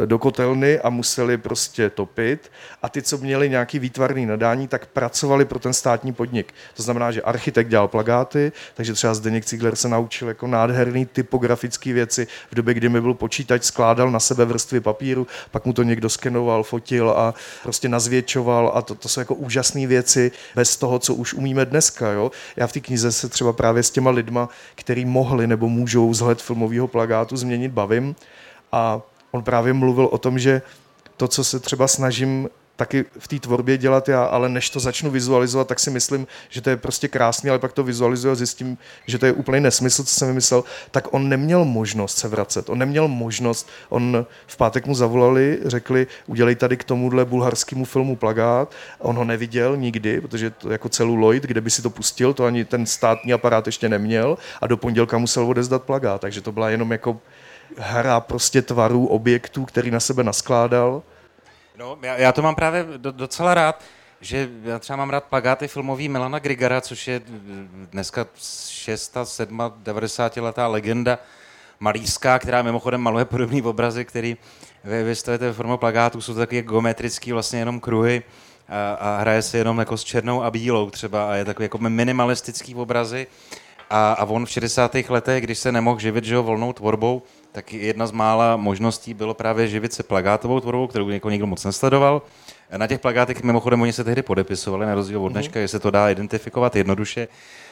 [0.06, 2.52] do kotelny a museli prostě topit.
[2.82, 6.54] A ty, co měli nějaký výtvarný nadání, tak pracovali pro ten státní podnik.
[6.76, 11.94] To znamená, že architekt dělal plagáty, takže třeba Zdeněk Cigler se naučil jako nádherný typografické
[11.94, 12.28] věci.
[12.52, 16.10] V době, kdy mi byl počítač, skládal na sebe vrstvy papíru, pak mu to někdo
[16.10, 21.14] skenoval, fotil a prostě nazvětšoval a to, to jsou jako úžasné věci bez toho, co
[21.14, 22.12] už umíme dneska.
[22.12, 22.32] Jo?
[22.56, 26.42] Já v té knize se třeba právě s těma lidma, který mohli nebo můžou vzhled
[26.42, 28.16] filmového plagátu změnit, bavím.
[28.72, 29.02] A
[29.38, 30.62] on právě mluvil o tom, že
[31.18, 35.12] to, co se třeba snažím taky v té tvorbě dělat já, ale než to začnu
[35.12, 38.78] vizualizovat, tak si myslím, že to je prostě krásný, ale pak to vizualizuju a zjistím,
[39.06, 42.78] že to je úplný nesmysl, co jsem vymyslel, tak on neměl možnost se vracet, on
[42.78, 48.72] neměl možnost, on v pátek mu zavolali, řekli, udělej tady k tomuhle bulharskému filmu plagát,
[49.00, 52.66] on ho neviděl nikdy, protože to jako celuloid, kde by si to pustil, to ani
[52.66, 56.92] ten státní aparát ještě neměl a do pondělka musel odezdat plagát, takže to byla jenom
[56.92, 57.20] jako
[57.78, 61.04] hra prostě tvarů objektů, který na sebe naskládal.
[61.78, 63.84] No, já, já to mám právě do, docela rád,
[64.22, 67.22] že já třeba mám rád plagáty filmový Milana Grigara, což je
[67.92, 71.20] dneska 6, 7, 90 letá legenda
[71.80, 74.38] malířská, která mimochodem maluje podobný obrazy, který
[74.84, 78.24] vy vystavujete formou plagátů, jsou to takové geometrické vlastně jenom kruhy
[78.70, 81.78] a, a hraje se jenom jako s černou a bílou třeba a je takový jako
[81.78, 83.28] minimalistický obrazy.
[83.90, 84.96] A, a on v 60.
[85.10, 87.22] letech, když se nemohl živit že ho, volnou tvorbou,
[87.52, 91.66] tak jedna z mála možností bylo právě živit se plagátovou tvorbou, kterou jako nikdo moc
[91.66, 92.22] nesledoval.
[92.78, 95.62] Na těch plagátech mimochodem oni se tehdy podepisovali, na rozdíl od dneška, mm-hmm.
[95.62, 97.28] že se to dá identifikovat jednoduše.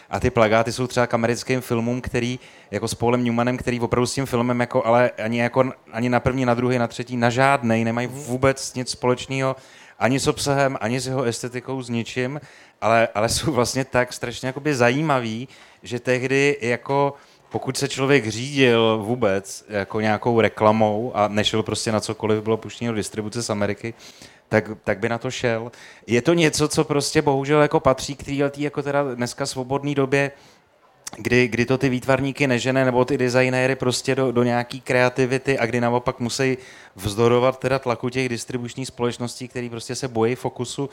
[0.09, 2.39] A ty plagáty jsou třeba k americkým filmům, který,
[2.71, 6.19] jako s Paulem Newmanem, který opravdu s tím filmem, jako, ale ani, jako, ani na
[6.19, 8.17] první, na druhý, na třetí, na žádnej, nemají mhm.
[8.17, 9.55] vůbec nic společného
[9.99, 12.41] ani s obsahem, ani s jeho estetikou, s ničím,
[12.81, 15.47] ale, ale jsou vlastně tak strašně jakoby zajímavý,
[15.83, 17.13] že tehdy jako
[17.49, 22.91] pokud se člověk řídil vůbec jako nějakou reklamou a nešel prostě na cokoliv bylo puštěno
[22.91, 23.93] do distribuce z Ameriky,
[24.49, 25.71] tak, tak by na to šel.
[26.07, 30.31] Je to něco, co prostě bohužel jako patří k té jako teda dneska svobodné době,
[31.17, 35.65] kdy, kdy to ty výtvarníky nežene, nebo ty designéry prostě do, do nějaký kreativity a
[35.65, 36.57] kdy naopak musí
[36.95, 40.89] vzdorovat teda tlaku těch distribučních společností, který prostě se bojí fokusu,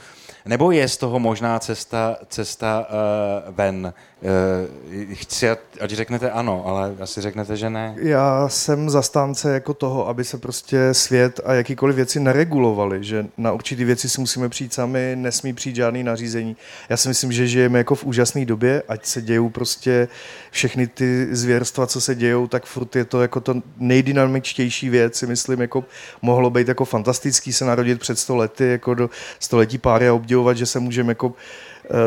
[0.46, 3.92] nebo je z toho možná cesta, cesta uh, ven?
[4.20, 5.48] Uh, chci,
[5.80, 7.94] ať řeknete ano, ale asi řeknete, že ne.
[7.98, 13.52] Já jsem zastánce jako toho, aby se prostě svět a jakýkoliv věci neregulovaly, že na
[13.52, 16.56] určitý věci si musíme přijít sami, nesmí přijít žádný nařízení.
[16.88, 20.08] Já si myslím, že žijeme jako v úžasné době, ať se dějou prostě
[20.50, 25.26] všechny ty zvěrstva, co se dějou, tak furt je to jako to nejdynamičtější věc, si
[25.26, 25.84] myslím, jako
[26.22, 30.56] mohlo být jako fantastický se narodit před sto lety, jako do století páry a obdivovat,
[30.56, 31.34] že se můžeme jako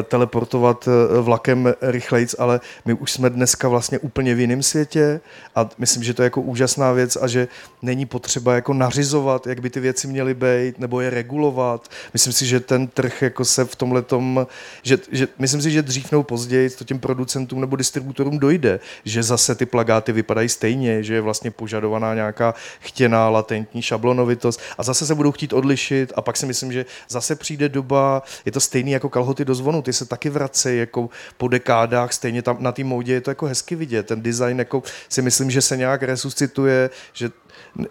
[0.03, 5.21] teleportovat eh, vlakem rychlejc, ale my už jsme dneska vlastně úplně v jiném světě
[5.55, 7.47] a myslím, že to je jako úžasná věc a že
[7.81, 11.89] není potřeba jako nařizovat, jak by ty věci měly být, nebo je regulovat.
[12.13, 14.47] Myslím si, že ten trh jako se v tomhle tom,
[14.83, 19.23] že, že, myslím si, že dřív nebo později to těm producentům nebo distributorům dojde, že
[19.23, 25.05] zase ty plagáty vypadají stejně, že je vlastně požadovaná nějaká chtěná latentní šablonovitost a zase
[25.05, 28.91] se budou chtít odlišit a pak si myslím, že zase přijde doba, je to stejný
[28.91, 32.83] jako kalhoty do zvonu, ty se taky vracejí jako po dekádách, stejně tam na té
[32.83, 36.89] módě je to jako hezky vidět, ten design jako si myslím, že se nějak resuscituje,
[37.13, 37.29] že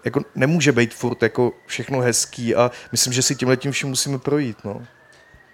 [0.05, 4.17] jako nemůže být furt jako všechno hezký a myslím, že si tímhle tím vším musíme
[4.17, 4.57] projít.
[4.63, 4.81] No.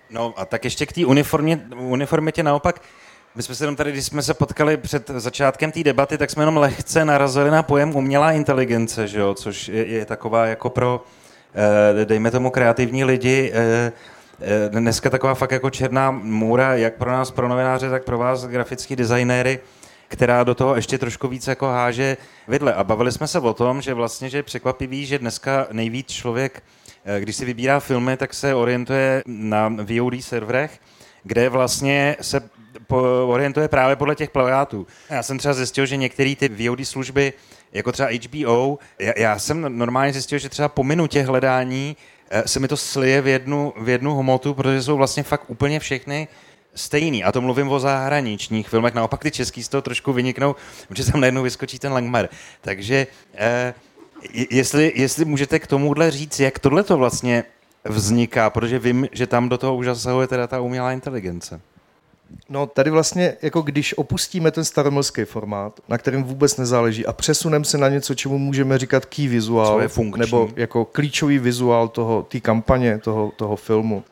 [0.10, 2.82] No a tak ještě k té uniformě, uniformitě naopak,
[3.36, 6.44] my jsme se jenom tady, když jsme se potkali před začátkem té debaty, tak jsme
[6.44, 9.34] jenom lehce narazili na pojem umělá inteligence, že jo?
[9.34, 11.04] což je, je taková jako pro,
[12.02, 13.92] eh, dejme tomu, kreativní lidi Eh,
[14.70, 18.96] dneska taková fakt jako černá můra, jak pro nás, pro novináře, tak pro vás, grafický
[18.96, 19.60] designéry,
[20.08, 22.74] která do toho ještě trošku víc jako háže vidle.
[22.74, 26.64] A bavili jsme se o tom, že vlastně, že je překvapivý, že dneska nejvíc člověk,
[27.06, 30.80] eh, když si vybírá filmy, tak se orientuje na VOD serverech,
[31.24, 32.50] kde vlastně se
[33.26, 34.88] orientuje právě podle těch plagátů.
[35.10, 37.34] Já jsem třeba zjistil, že některé ty VOD služby,
[37.74, 42.60] jako třeba HBO, já, já jsem normálně zjistil, že třeba po minutě hledání Eh, se
[42.60, 46.28] mi to slije v jednu, v jednu homotu, protože jsou vlastně fakt úplně všechny
[46.76, 47.24] stejný.
[47.24, 50.56] A to mluvím o zahraničních filmech, naopak ty český z toho trošku vyniknou,
[50.88, 52.30] protože tam najednou vyskočí ten Langmar.
[52.62, 53.74] Takže eh,
[54.50, 57.44] jestli, jestli můžete k tomuhle říct, jak tohle to vlastně
[57.86, 61.62] vzniká, protože vím, že tam do toho už zasahuje teda ta umělá inteligence.
[62.50, 67.66] No tady vlastně, jako když opustíme ten staromilský formát, na kterém vůbec nezáleží a přesuneme
[67.66, 69.82] se na něco, čemu můžeme říkat key vizuál,
[70.18, 74.04] nebo jako klíčový vizuál toho, té kampaně, toho, toho filmu,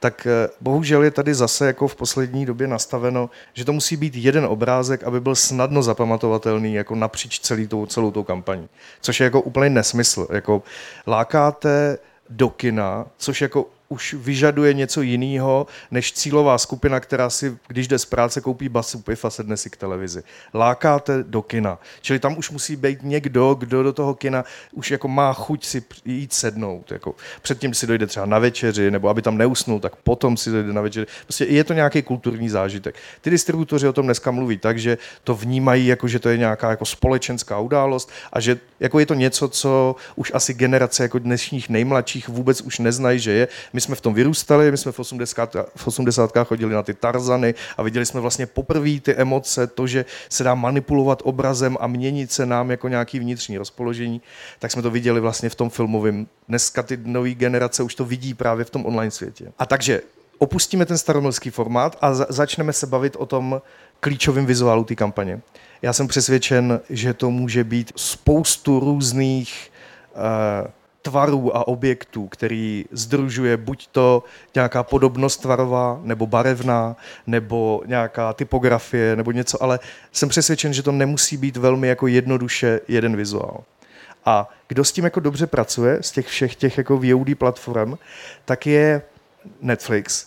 [0.00, 4.14] tak eh, bohužel je tady zase jako v poslední době nastaveno, že to musí být
[4.14, 8.68] jeden obrázek, aby byl snadno zapamatovatelný jako napříč celý tou, celou tou kampaní.
[9.00, 10.28] Což je jako úplně nesmysl.
[10.30, 10.62] Jako
[11.06, 11.98] lákáte
[12.30, 17.98] do kina, což jako už vyžaduje něco jiného než cílová skupina, která si, když jde
[17.98, 20.22] z práce, koupí basu piv a sedne si k televizi.
[20.54, 21.78] Lákáte do kina.
[22.00, 25.84] Čili tam už musí být někdo, kdo do toho kina už jako má chuť si
[26.04, 26.92] jít sednout.
[26.92, 30.72] Jako předtím si dojde třeba na večeři, nebo aby tam neusnul, tak potom si dojde
[30.72, 31.06] na večeři.
[31.22, 32.94] Prostě je to nějaký kulturní zážitek.
[33.20, 36.70] Ty distributoři o tom dneska mluví tak, že to vnímají jako, že to je nějaká
[36.70, 41.68] jako společenská událost a že jako je to něco, co už asi generace jako dnešních
[41.68, 45.56] nejmladších vůbec už neznají, že je my jsme v tom vyrůstali, my jsme v 80.
[45.76, 46.32] v 80.
[46.44, 50.54] chodili na ty Tarzany a viděli jsme vlastně poprvé ty emoce, to, že se dá
[50.54, 54.22] manipulovat obrazem a měnit se nám jako nějaký vnitřní rozpoložení,
[54.58, 56.26] tak jsme to viděli vlastně v tom filmovém.
[56.48, 59.52] Dneska ty nové generace už to vidí právě v tom online světě.
[59.58, 60.00] A takže
[60.38, 63.62] opustíme ten staromilský formát a za- začneme se bavit o tom
[64.00, 65.40] klíčovém vizuálu té kampaně.
[65.82, 69.72] Já jsem přesvědčen, že to může být spoustu různých
[70.14, 70.70] uh,
[71.02, 74.24] tvarů a objektů, který združuje buď to
[74.54, 76.96] nějaká podobnost tvarová, nebo barevná,
[77.26, 79.78] nebo nějaká typografie, nebo něco, ale
[80.12, 83.64] jsem přesvědčen, že to nemusí být velmi jako jednoduše jeden vizuál.
[84.24, 87.94] A kdo s tím jako dobře pracuje, z těch všech těch jako VOD platform,
[88.44, 89.02] tak je
[89.60, 90.26] Netflix.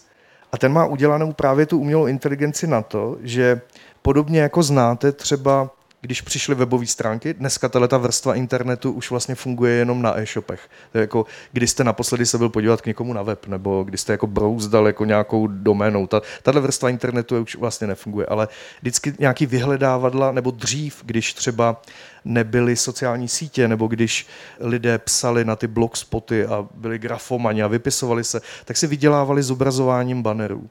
[0.52, 3.62] A ten má udělanou právě tu umělou inteligenci na to, že
[4.02, 5.70] podobně jako znáte třeba
[6.02, 10.70] když přišly webové stránky, dneska tato vrstva internetu už vlastně funguje jenom na e-shopech.
[10.92, 14.02] To je jako, když jste naposledy se byl podívat k někomu na web, nebo když
[14.02, 16.08] jste jako brouzdal jako nějakou doménou.
[16.08, 18.48] Ta, tato vrstva internetu už vlastně nefunguje, ale
[18.82, 21.82] vždycky nějaký vyhledávadla, nebo dřív, když třeba
[22.26, 24.28] nebyly sociální sítě, nebo když
[24.60, 30.24] lidé psali na ty blogspoty a byli grafomani a vypisovali se, tak si vydělávali zobrazováním
[30.24, 30.70] bannerů.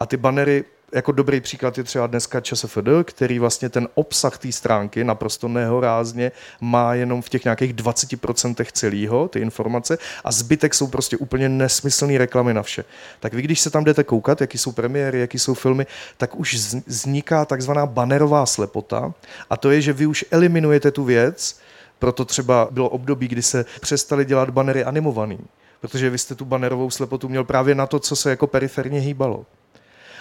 [0.00, 4.52] A ty banery jako dobrý příklad je třeba dneska ČSFD, který vlastně ten obsah té
[4.52, 10.86] stránky naprosto nehorázně má jenom v těch nějakých 20% celého, ty informace, a zbytek jsou
[10.86, 12.84] prostě úplně nesmyslné reklamy na vše.
[13.20, 15.86] Tak vy, když se tam jdete koukat, jaký jsou premiéry, jaký jsou filmy,
[16.16, 16.54] tak už
[16.86, 19.14] vzniká takzvaná banerová slepota
[19.50, 21.60] a to je, že vy už eliminujete tu věc,
[21.98, 25.38] proto třeba bylo období, kdy se přestali dělat banery animovaný,
[25.80, 29.46] protože vy jste tu banerovou slepotu měl právě na to, co se jako periferně hýbalo.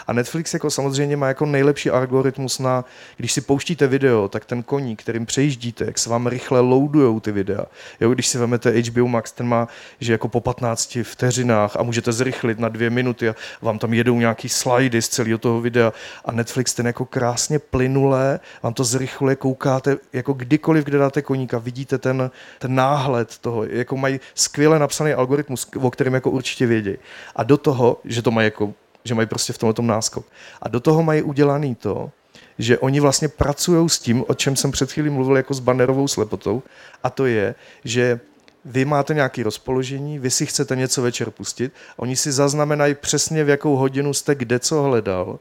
[0.08, 2.86] A Netflix jako samozřejmě má jako nejlepší algoritmus na,
[3.18, 7.32] když si pouštíte video, tak ten koní, kterým přejíždíte, jak se vám rychle loadujou ty
[7.32, 7.66] videa.
[8.00, 9.68] Jo, když si vezmete HBO Max, ten má,
[10.00, 14.20] že jako po 15 vteřinách a můžete zrychlit na dvě minuty a vám tam jedou
[14.20, 15.94] nějaký slidy z celého toho videa
[16.26, 21.58] a Netflix ten jako krásně plynulé, vám to zrychluje, koukáte, jako kdykoliv, kde dáte koníka,
[21.58, 26.96] vidíte ten, ten náhled toho, jako mají skvěle napsaný algoritmus, o kterém jako určitě vědí.
[27.36, 28.74] A do toho, že to mají jako
[29.04, 30.26] že mají prostě v tomhle tom náskok.
[30.62, 32.12] A do toho mají udělaný to,
[32.58, 36.08] že oni vlastně pracují s tím, o čem jsem před chvílí mluvil jako s bannerovou
[36.08, 36.64] slepotou,
[37.04, 38.20] a to je, že
[38.66, 43.50] vy máte nějaké rozpoložení, vy si chcete něco večer pustit, oni si zaznamenají přesně, v
[43.50, 45.40] jakou hodinu jste kde co hledal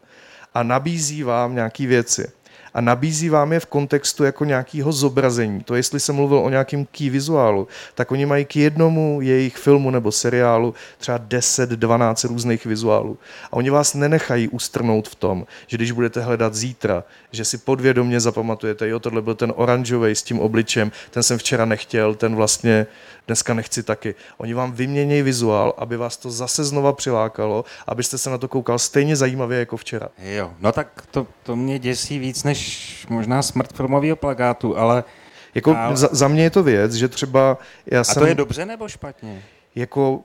[0.54, 2.32] a nabízí vám nějaké věci
[2.74, 5.60] a nabízí vám je v kontextu jako nějakého zobrazení.
[5.60, 9.90] To jestli jsem mluvil o nějakém key vizuálu, tak oni mají k jednomu jejich filmu
[9.90, 13.18] nebo seriálu třeba 10-12 různých vizuálů.
[13.44, 18.20] A oni vás nenechají ustrnout v tom, že když budete hledat zítra, že si podvědomě
[18.20, 22.86] zapamatujete, jo, tohle byl ten oranžový s tím obličem, ten jsem včera nechtěl, ten vlastně
[23.26, 24.14] dneska nechci taky.
[24.38, 28.78] Oni vám vyměnějí vizuál, aby vás to zase znova přilákalo, abyste se na to koukal
[28.78, 30.08] stejně zajímavě jako včera.
[30.18, 32.61] Jo, no tak to, to mě děsí víc než
[33.08, 35.04] možná smrt filmového plagátu, ale...
[35.54, 35.96] Jako ale...
[35.96, 38.22] za, za mě je to věc, že třeba já A jsem...
[38.22, 39.42] to je dobře nebo špatně?
[39.74, 40.20] Jako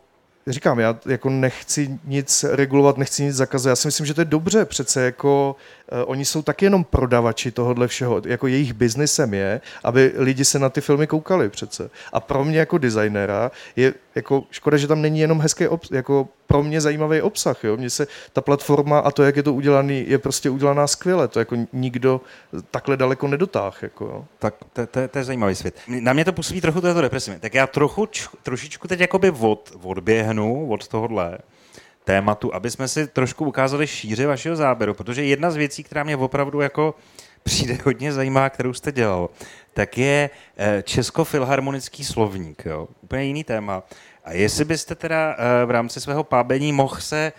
[0.47, 3.71] říkám, já jako nechci nic regulovat, nechci nic zakazovat.
[3.71, 4.65] Já si myslím, že to je dobře.
[4.65, 5.55] Přece jako
[6.05, 8.21] oni jsou taky jenom prodavači tohohle všeho.
[8.25, 11.89] Jako jejich biznesem je, aby lidi se na ty filmy koukali přece.
[12.13, 16.27] A pro mě jako designéra je jako škoda, že tam není jenom hezký obs- jako
[16.47, 17.63] pro mě zajímavý obsah.
[17.63, 17.77] Jo?
[17.77, 21.27] Mně se ta platforma a to, jak je to udělaný, je prostě udělaná skvěle.
[21.27, 22.21] To jako nikdo
[22.71, 23.83] takhle daleko nedotáh.
[23.83, 24.25] Jako, jo?
[24.39, 25.75] Tak to, to, to, je zajímavý svět.
[25.87, 27.39] Na mě to působí trochu to depresivně.
[27.39, 28.09] Tak já trochu,
[28.43, 31.37] trošičku teď jakoby od, odběhnu od tohohle
[32.07, 36.17] tématu, aby jsme si trošku ukázali šíře vašeho záběru, protože jedna z věcí, která mě
[36.17, 36.95] opravdu jako
[37.43, 39.29] přijde hodně zajímavá, kterou jste dělal,
[39.73, 40.29] tak je
[40.83, 42.63] Českofilharmonický slovník.
[42.65, 42.87] Jo?
[43.01, 43.83] Úplně jiný téma.
[44.23, 45.35] A jestli byste teda
[45.65, 47.33] v rámci svého pábení mohl se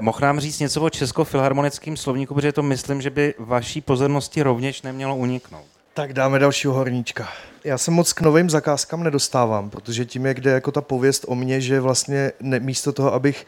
[0.00, 4.82] mohl nám říct něco o Českofilharmonickém slovníku, protože to myslím, že by vaší pozornosti rovněž
[4.82, 5.66] nemělo uniknout.
[5.94, 7.28] Tak dáme dalšího horníčka.
[7.64, 11.34] Já se moc k novým zakázkám nedostávám, protože tím, jak jde jako ta pověst o
[11.34, 13.46] mně, že vlastně ne, místo toho, abych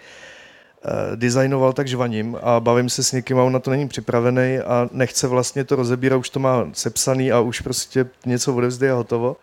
[1.15, 4.89] designoval tak žvaním a bavím se s někým a on na to není připravený a
[4.93, 9.37] nechce vlastně to rozebírat, už to má sepsaný a už prostě něco odevzdy a hotovo.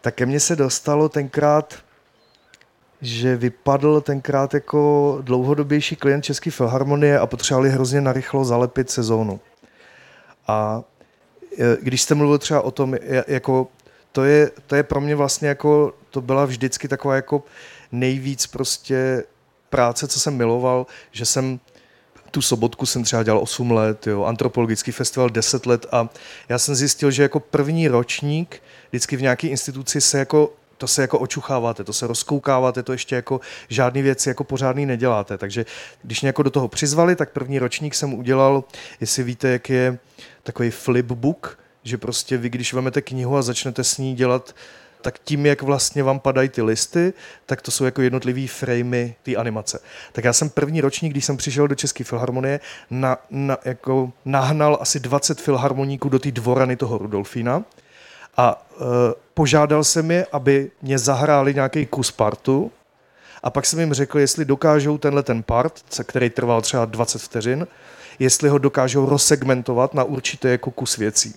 [0.00, 1.74] Tak ke mně se dostalo tenkrát,
[3.00, 9.40] že vypadl tenkrát jako dlouhodobější klient České filharmonie a potřebovali hrozně narychlo zalepit sezónu.
[10.46, 10.82] A
[11.58, 12.96] e, když jste mluvil třeba o tom,
[13.26, 13.68] jako
[14.12, 17.42] to je, to je pro mě vlastně jako, to byla vždycky taková jako
[17.92, 19.24] nejvíc prostě
[19.70, 21.60] práce, co jsem miloval, že jsem
[22.30, 26.08] tu sobotku jsem třeba dělal 8 let, jo, antropologický festival 10 let a
[26.48, 31.02] já jsem zjistil, že jako první ročník vždycky v nějaké instituci se jako to se
[31.02, 35.38] jako očucháváte, to se rozkoukáváte, to ještě jako žádný věci jako pořádný neděláte.
[35.38, 35.66] Takže
[36.02, 38.64] když mě jako do toho přizvali, tak první ročník jsem udělal,
[39.00, 39.98] jestli víte, jak je
[40.42, 44.54] takový flipbook, že prostě vy, když vezmete knihu a začnete s ní dělat
[45.02, 47.12] tak tím, jak vlastně vám padají ty listy,
[47.46, 49.80] tak to jsou jako jednotlivý framey té animace.
[50.12, 54.78] Tak já jsem první ročník, když jsem přišel do České filharmonie, na, na, jako nahnal
[54.80, 57.62] asi 20 filharmoníků do té dvorany toho Rudolfína
[58.36, 58.84] a e,
[59.34, 62.72] požádal jsem je, aby mě zahráli nějaký kus partu
[63.42, 67.66] a pak jsem jim řekl, jestli dokážou tenhle ten part, který trval třeba 20 vteřin,
[68.18, 71.34] jestli ho dokážou rozsegmentovat na určité jako kus věcí.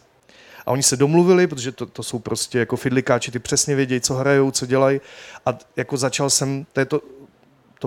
[0.66, 4.14] A oni se domluvili, protože to, to jsou prostě jako fidlikáči, ty přesně vědějí, co
[4.14, 5.02] hrajou, co dělají.
[5.46, 7.02] A jako začal jsem, to, je to,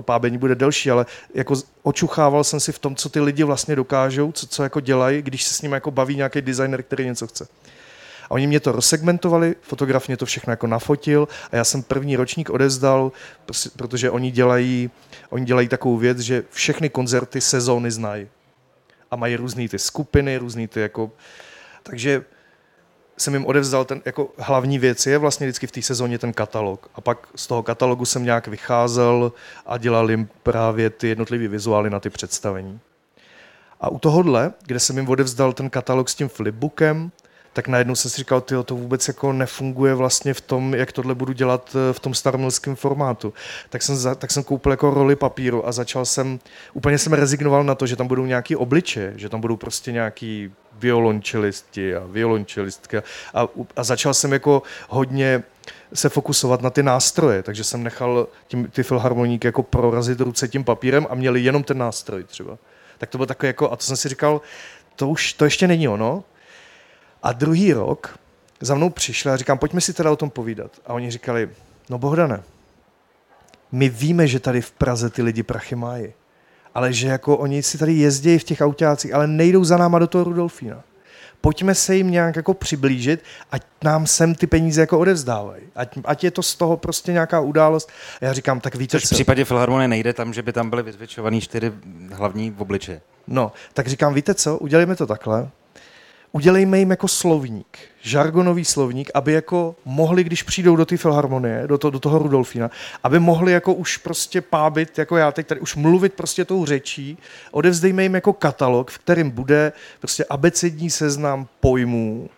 [0.01, 4.31] pábení bude delší, ale jako očuchával jsem si v tom, co ty lidi vlastně dokážou,
[4.31, 7.47] co, co jako dělají, když se s nimi jako baví nějaký designer, který něco chce.
[8.29, 12.15] A oni mě to rozsegmentovali, fotograf mě to všechno jako nafotil a já jsem první
[12.15, 13.11] ročník odezdal,
[13.75, 14.89] protože oni dělají,
[15.29, 18.27] oni dělají takovou věc, že všechny koncerty sezóny znají.
[19.11, 21.11] A mají různé ty skupiny, různé ty jako...
[21.83, 22.25] Takže
[23.17, 26.89] jsem jim odevzdal ten jako hlavní věc je vlastně vždycky v té sezóně ten katalog.
[26.95, 29.31] A pak z toho katalogu jsem nějak vycházel
[29.65, 32.79] a dělal jim právě ty jednotlivé vizuály na ty představení.
[33.81, 37.11] A u tohohle, kde jsem jim odevzdal ten katalog s tím flipbookem,
[37.55, 41.15] tak najednou jsem si říkal, tyjo, to vůbec jako nefunguje vlastně v tom, jak tohle
[41.15, 43.33] budu dělat eh, v tom staromilském formátu.
[43.69, 46.39] Tak jsem, za, tak jsem koupil jako roli papíru a začal jsem,
[46.73, 50.51] úplně jsem rezignoval na to, že tam budou nějaký obliče, že tam budou prostě nějaký
[50.73, 55.43] violončelisti a violončelistky a, a začal jsem jako hodně
[55.93, 60.63] se fokusovat na ty nástroje, takže jsem nechal tím, ty filharmoníky jako prorazit ruce tím
[60.63, 62.57] papírem a měli jenom ten nástroj třeba.
[62.97, 64.41] Tak to bylo takové jako, a to jsem si říkal,
[64.95, 66.23] to už, to ještě není ono,
[67.25, 68.19] a druhý rok
[68.61, 70.71] za mnou přišli a říkám, pojďme si teda o tom povídat.
[70.85, 71.49] A oni říkali,
[71.89, 72.43] no Bohdane,
[73.71, 76.13] my víme, že tady v Praze ty lidi prachy mají,
[76.73, 80.07] ale že jako oni si tady jezdí v těch autácích, ale nejdou za náma do
[80.07, 80.83] toho Rudolfína.
[81.41, 85.63] Pojďme se jim nějak jako přiblížit, ať nám sem ty peníze jako odevzdávají.
[85.75, 87.89] Ať, ať je to z toho prostě nějaká událost.
[88.21, 90.83] A já říkám, tak víte Což v případě Filharmonie nejde tam, že by tam byly
[90.83, 91.71] vyzvětšovaný čtyři
[92.11, 93.01] hlavní obliče.
[93.27, 95.49] No, tak říkám, víte co, udělejme to takhle
[96.35, 101.77] udělejme jim jako slovník, žargonový slovník, aby jako mohli, když přijdou do té filharmonie, do,
[101.77, 102.71] to, do toho Rudolfína,
[103.03, 107.17] aby mohli jako už prostě pábit, jako já teď tady, už mluvit prostě tou řečí,
[107.51, 112.29] odevzdejme jim jako katalog, v kterém bude prostě abecední seznam pojmů,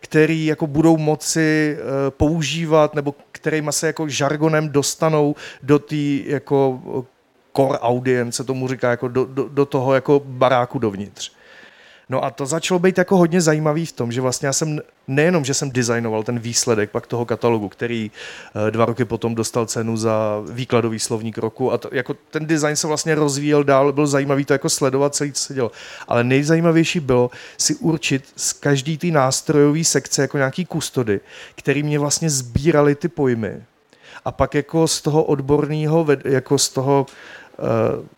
[0.00, 6.80] který jako budou moci uh, používat, nebo kterýma se jako žargonem dostanou do té jako
[7.56, 11.36] core audience, tomu říká, jako do, do, do toho jako baráku dovnitř.
[12.08, 15.44] No a to začalo být jako hodně zajímavý v tom, že vlastně já jsem nejenom,
[15.44, 18.10] že jsem designoval ten výsledek pak toho katalogu, který
[18.68, 22.76] eh, dva roky potom dostal cenu za výkladový slovník roku a to, jako ten design
[22.76, 25.70] se vlastně rozvíjel dál, byl zajímavý to jako sledovat celý, co se dělo.
[26.08, 31.20] Ale nejzajímavější bylo si určit z každý té nástrojové sekce jako nějaký kustody,
[31.54, 33.62] který mě vlastně sbírali ty pojmy.
[34.24, 37.06] A pak jako z toho odborného, jako z toho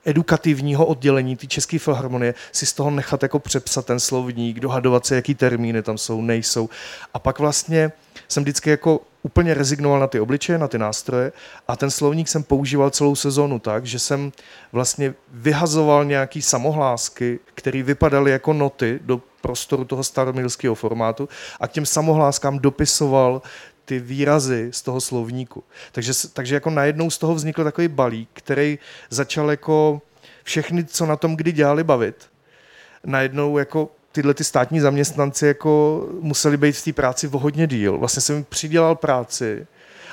[0.05, 5.15] edukativního oddělení té České filharmonie si z toho nechat jako přepsat ten slovník, dohadovat se,
[5.15, 6.69] jaký termíny tam jsou, nejsou.
[7.15, 7.93] A pak vlastně
[8.29, 11.33] jsem vždycky jako úplně rezignoval na ty obličeje, na ty nástroje
[11.69, 14.33] a ten slovník jsem používal celou sezónu tak, že jsem
[14.73, 21.29] vlastně vyhazoval nějaký samohlásky, které vypadaly jako noty do prostoru toho staromilského formátu
[21.61, 23.43] a k těm samohláskám dopisoval
[23.89, 25.65] ty výrazy z toho slovníku.
[25.93, 28.79] Takže, takže jako najednou z toho vznikl takový balík, který
[29.11, 30.03] začal jako
[30.45, 32.31] všechny, co na tom kdy dělali, bavit.
[33.05, 37.99] Najednou jako tyhle ty státní zaměstnanci jako museli být v té práci o hodně díl.
[37.99, 39.67] Vlastně jsem jim přidělal práci,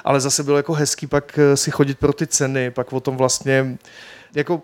[0.03, 3.17] ale zase bylo jako hezký pak eh, si chodit pro ty ceny, pak o tom
[3.17, 3.77] vlastně
[4.35, 4.61] jako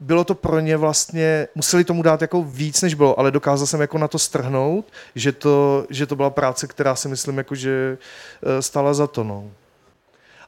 [0.00, 3.80] bylo to pro ně vlastně, museli tomu dát jako víc, než bylo, ale dokázal jsem
[3.80, 7.98] jako na to strhnout, že to, že to byla práce, která si myslím, jako, že
[8.42, 9.24] eh, stala za to.
[9.24, 9.50] No.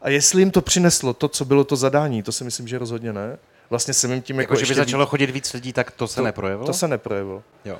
[0.02, 3.12] A jestli jim to přineslo to, co bylo to zadání, to si myslím, že rozhodně
[3.12, 3.38] ne,
[3.70, 5.10] Vlastně jsem jim tím jako, jako že by začalo víc...
[5.10, 6.66] chodit víc lidí, tak to se to, neprojevilo?
[6.66, 7.42] To se neprojevilo.
[7.64, 7.78] Jo.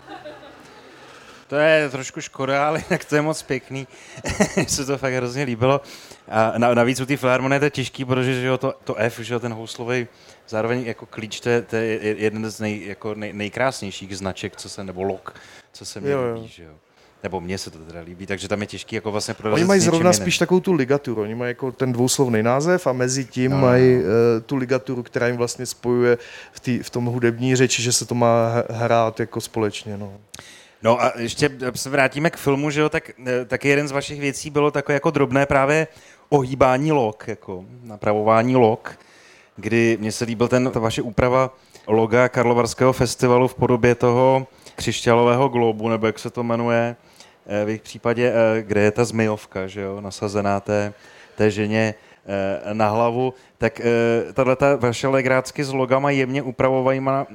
[1.46, 3.86] To je trošku škoda, ale jinak to je moc pěkný.
[4.56, 5.80] Mně se to fakt hrozně líbilo.
[6.28, 9.34] A navíc u té filharmonie to je těžký, protože že jo, to, to F, že
[9.34, 10.06] jo, ten houslový
[10.48, 14.68] zároveň jako klíč, to je, to je jeden z nej, jako nej, nejkrásnějších značek, co
[14.68, 15.34] se, nebo lok,
[15.72, 16.72] co se mi líbí, že jo.
[17.22, 19.54] Nebo mně se to teda líbí, takže tam je těžký jako vlastně prodat.
[19.54, 20.22] Oni mají zrovna jiným.
[20.22, 23.58] spíš takovou tu ligaturu, oni mají jako ten dvouslovný název a mezi tím no.
[23.58, 24.04] mají uh,
[24.46, 26.18] tu ligaturu, která jim vlastně spojuje
[26.52, 29.96] v, tý, v tom hudební řeči, že se to má hrát jako společně.
[29.96, 30.12] No.
[30.82, 34.20] No a ještě se vrátíme k filmu, že jo, tak eh, taky jeden z vašich
[34.20, 35.86] věcí bylo takové jako drobné právě
[36.28, 38.98] ohýbání log, jako napravování log,
[39.58, 41.50] kdy mně se líbil ten, ta vaše úprava
[41.86, 44.46] loga Karlovarského festivalu v podobě toho
[44.76, 46.96] křišťálového globu, nebo jak se to jmenuje,
[47.46, 50.92] eh, v jejich případě, eh, kde je ta zmyjovka, že jo, nasazená té,
[51.36, 51.94] té ženě
[52.72, 53.80] na hlavu, tak
[54.34, 57.26] tahle vaše legrácky s logama jemně upravovanýma,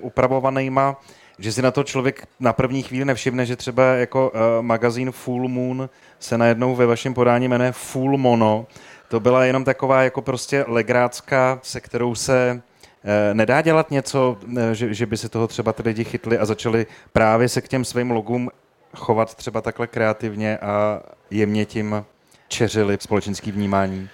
[0.00, 0.96] upravovanýma
[1.38, 5.88] že si na to člověk na první chvíli nevšimne, že třeba jako magazín Full Moon
[6.18, 8.66] se najednou ve vašem podání jmenuje Full Mono.
[9.10, 12.62] To byla jenom taková jako prostě legrácka, se kterou se
[13.04, 16.46] uh, nedá dělat něco, uh, že, že by se toho třeba ty lidi chytli a
[16.46, 18.50] začali právě se k těm svým logům
[18.96, 22.04] chovat třeba takhle kreativně a jemně tím
[22.48, 24.08] čeřili společenský vnímání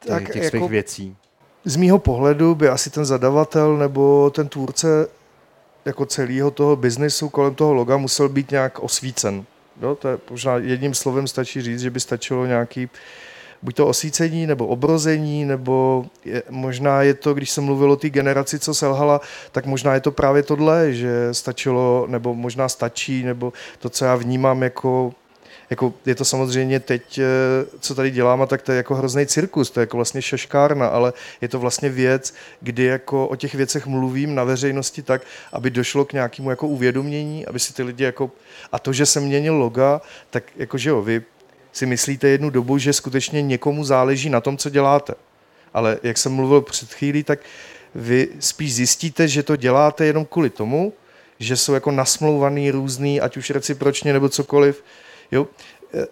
[0.00, 1.16] těch, těch svých jako věcí.
[1.64, 5.08] Z mýho pohledu by asi ten zadavatel nebo ten tvůrce
[5.84, 9.44] jako celého toho biznesu kolem toho loga musel být nějak osvícen.
[9.82, 9.94] Jo?
[9.94, 12.88] To je možná jedním slovem stačí říct, že by stačilo nějaký
[13.64, 18.10] buď to osvícení, nebo obrození, nebo je, možná je to, když jsem mluvil o té
[18.10, 19.20] generaci, co selhala,
[19.52, 24.16] tak možná je to právě tohle, že stačilo, nebo možná stačí, nebo to, co já
[24.16, 25.12] vnímám jako
[25.70, 27.24] jako je to samozřejmě teď, eh,
[27.80, 31.12] co tady děláme, tak to je jako hrozný cirkus, to je jako vlastně šaškárna, ale
[31.40, 36.04] je to vlastně věc, kdy jako o těch věcech mluvím na veřejnosti tak, aby došlo
[36.04, 38.30] k nějakému jako uvědomění, aby si ty lidi jako,
[38.72, 40.00] a to, že se měnil loga,
[40.30, 41.22] tak jako že jo, vy
[41.74, 45.14] si myslíte jednu dobu, že skutečně někomu záleží na tom, co děláte.
[45.74, 47.38] Ale jak jsem mluvil před chvílí, tak
[47.94, 50.92] vy spíš zjistíte, že to děláte jenom kvůli tomu,
[51.38, 54.82] že jsou jako nasmlouvaný různý, ať už recipročně nebo cokoliv,
[55.34, 55.46] Jo?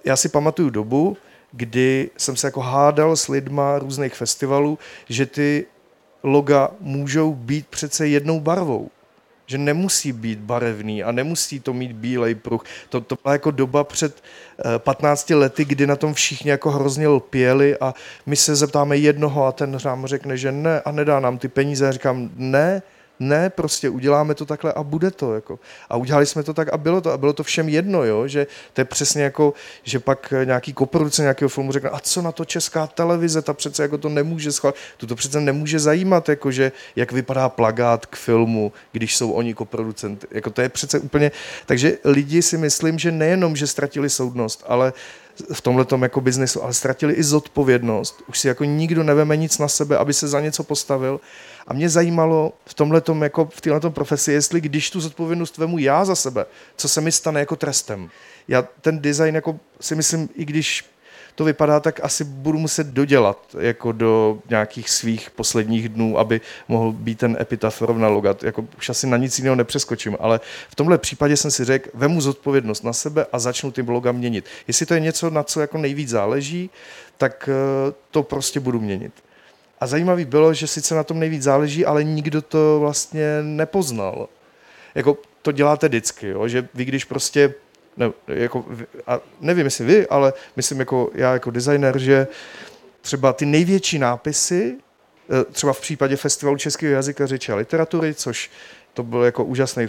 [0.04, 1.16] Já si pamatuju dobu,
[1.52, 5.66] kdy jsem se jako hádal s lidma různých festivalů, že ty
[6.22, 8.90] loga můžou být přece jednou barvou.
[9.52, 12.64] Že nemusí být barevný a nemusí to mít bílej pruh.
[12.88, 14.22] To, to byla jako doba před
[14.78, 17.94] 15 e, lety, kdy na tom všichni jako hrozně lpěli a
[18.26, 21.88] my se zeptáme jednoho a ten nám řekne, že ne a nedá nám ty peníze.
[21.88, 22.82] A říkám, ne,
[23.22, 25.34] ne, prostě uděláme to takhle a bude to.
[25.34, 25.58] Jako.
[25.88, 27.10] A udělali jsme to tak a bylo to.
[27.12, 28.28] A bylo to všem jedno, jo?
[28.28, 32.32] že to je přesně jako, že pak nějaký koproduce nějakého filmu řekne, a co na
[32.32, 34.76] to česká televize, ta přece jako to nemůže schválit.
[34.96, 39.54] Tu to přece nemůže zajímat, jako že, jak vypadá plagát k filmu, když jsou oni
[39.54, 40.26] koproducenty.
[40.30, 41.30] Jako to je přece úplně...
[41.66, 44.92] Takže lidi si myslím, že nejenom, že ztratili soudnost, ale
[45.52, 48.22] v tomhle jako biznesu, ale ztratili i zodpovědnost.
[48.28, 51.20] Už si jako nikdo neveme nic na sebe, aby se za něco postavil
[51.66, 56.04] a mě zajímalo v tomhle jako v této profesi, jestli když tu zodpovědnost vemu já
[56.04, 58.10] za sebe, co se mi stane jako trestem.
[58.48, 60.84] Já ten design jako si myslím, i když
[61.34, 66.92] to vypadá, tak asi budu muset dodělat jako do nějakých svých posledních dnů, aby mohl
[66.92, 68.42] být ten epitaf rovna logat.
[68.42, 72.20] Jako už asi na nic jiného nepřeskočím, ale v tomhle případě jsem si řekl, vemu
[72.20, 74.44] zodpovědnost na sebe a začnu ty bloga měnit.
[74.68, 76.70] Jestli to je něco, na co jako nejvíc záleží,
[77.18, 79.12] tak eh, to prostě budu měnit.
[79.80, 84.28] A zajímavý bylo, že sice na tom nejvíc záleží, ale nikdo to vlastně nepoznal.
[84.94, 86.48] Jako to děláte vždycky, jo?
[86.48, 87.54] že vy když prostě,
[87.96, 88.64] ne, jako,
[89.06, 92.26] a nevím jestli vy, ale myslím jako já jako designer, že
[93.00, 94.76] třeba ty největší nápisy,
[95.40, 98.50] e, třeba v případě Festivalu českého jazyka, řeči a literatury, což
[98.94, 99.86] to byl jako úžasný,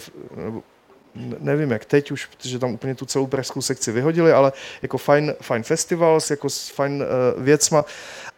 [1.39, 4.51] nevím jak teď už, protože tam úplně tu celou pražskou sekci vyhodili, ale
[4.81, 7.85] jako fajn, fajn festivals, jako s fajn uh, věcma.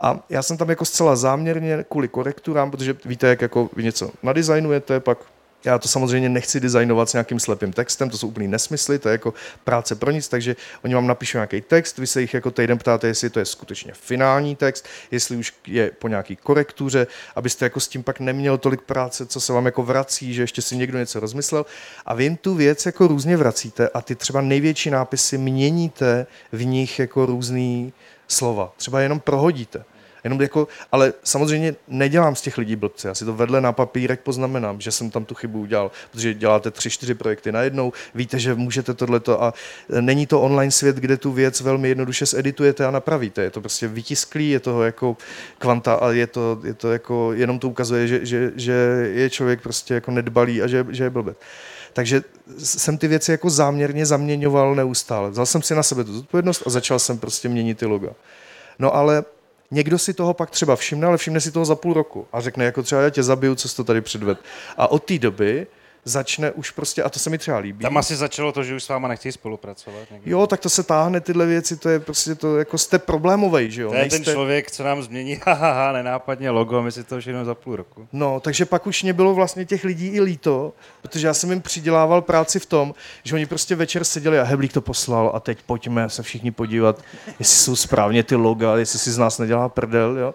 [0.02, 4.12] A já jsem tam jako zcela záměrně kvůli korekturám, protože víte, jak jako vy něco
[4.24, 5.18] nadizajnujete, pak
[5.66, 9.12] já to samozřejmě nechci designovat s nějakým slepým textem, to jsou úplný nesmysly, to je
[9.12, 12.78] jako práce pro nic, takže oni vám napíšou nějaký text, vy se jich jako týden
[12.78, 17.80] ptáte, jestli to je skutečně finální text, jestli už je po nějaký korektuře, abyste jako
[17.80, 20.98] s tím pak neměl tolik práce, co se vám jako vrací, že ještě si někdo
[20.98, 21.66] něco rozmyslel.
[22.06, 26.66] A vy jim tu věc jako různě vracíte a ty třeba největší nápisy měníte v
[26.66, 27.94] nich jako různý
[28.28, 28.74] slova.
[28.78, 29.86] Třeba jenom prohodíte
[30.26, 33.08] Jenom jako, ale samozřejmě nedělám z těch lidí blbce.
[33.08, 36.72] Já si to vedle na papírek poznamenám, že jsem tam tu chybu udělal, protože děláte
[36.72, 39.54] tři, čtyři projekty najednou, víte, že můžete tohleto a
[40.02, 43.42] není to online svět, kde tu věc velmi jednoduše zeditujete a napravíte.
[43.42, 45.18] Je to prostě vytisklý, je toho jako
[45.58, 48.74] kvanta a je to, je to jako, jenom to ukazuje, že, že, že
[49.14, 51.38] je člověk prostě jako nedbalý a že, že je blbec.
[51.94, 52.24] Takže
[52.58, 55.30] jsem ty věci jako záměrně zaměňoval neustále.
[55.30, 58.10] Vzal jsem si na sebe tu zodpovědnost a začal jsem prostě měnit ty loga.
[58.80, 59.24] No ale
[59.72, 62.66] někdo si toho pak třeba všimne, ale všimne si toho za půl roku a řekne
[62.66, 64.38] jako třeba já tě zabiju, co jsi to tady předved.
[64.78, 65.68] A od té doby
[66.06, 67.82] začne už prostě, a to se mi třeba líbí.
[67.82, 70.12] Tam asi začalo to, že už s váma nechtějí spolupracovat.
[70.12, 70.32] Někdy.
[70.32, 73.82] Jo, tak to se táhne tyhle věci, to je prostě to, jako jste problémový, že
[73.82, 73.90] jo.
[73.90, 74.20] To je Nejste...
[74.20, 77.76] ten člověk, co nám změní, haha, nenápadně logo, my si to už jenom za půl
[77.76, 78.08] roku.
[78.14, 81.62] No, takže pak už mě bylo vlastně těch lidí i líto, protože já jsem jim
[81.62, 82.94] přidělával práci v tom,
[83.24, 87.02] že oni prostě večer seděli a Heblík to poslal a teď pojďme se všichni podívat,
[87.40, 90.34] jestli jsou správně ty loga, jestli si z nás nedělá prdel, jo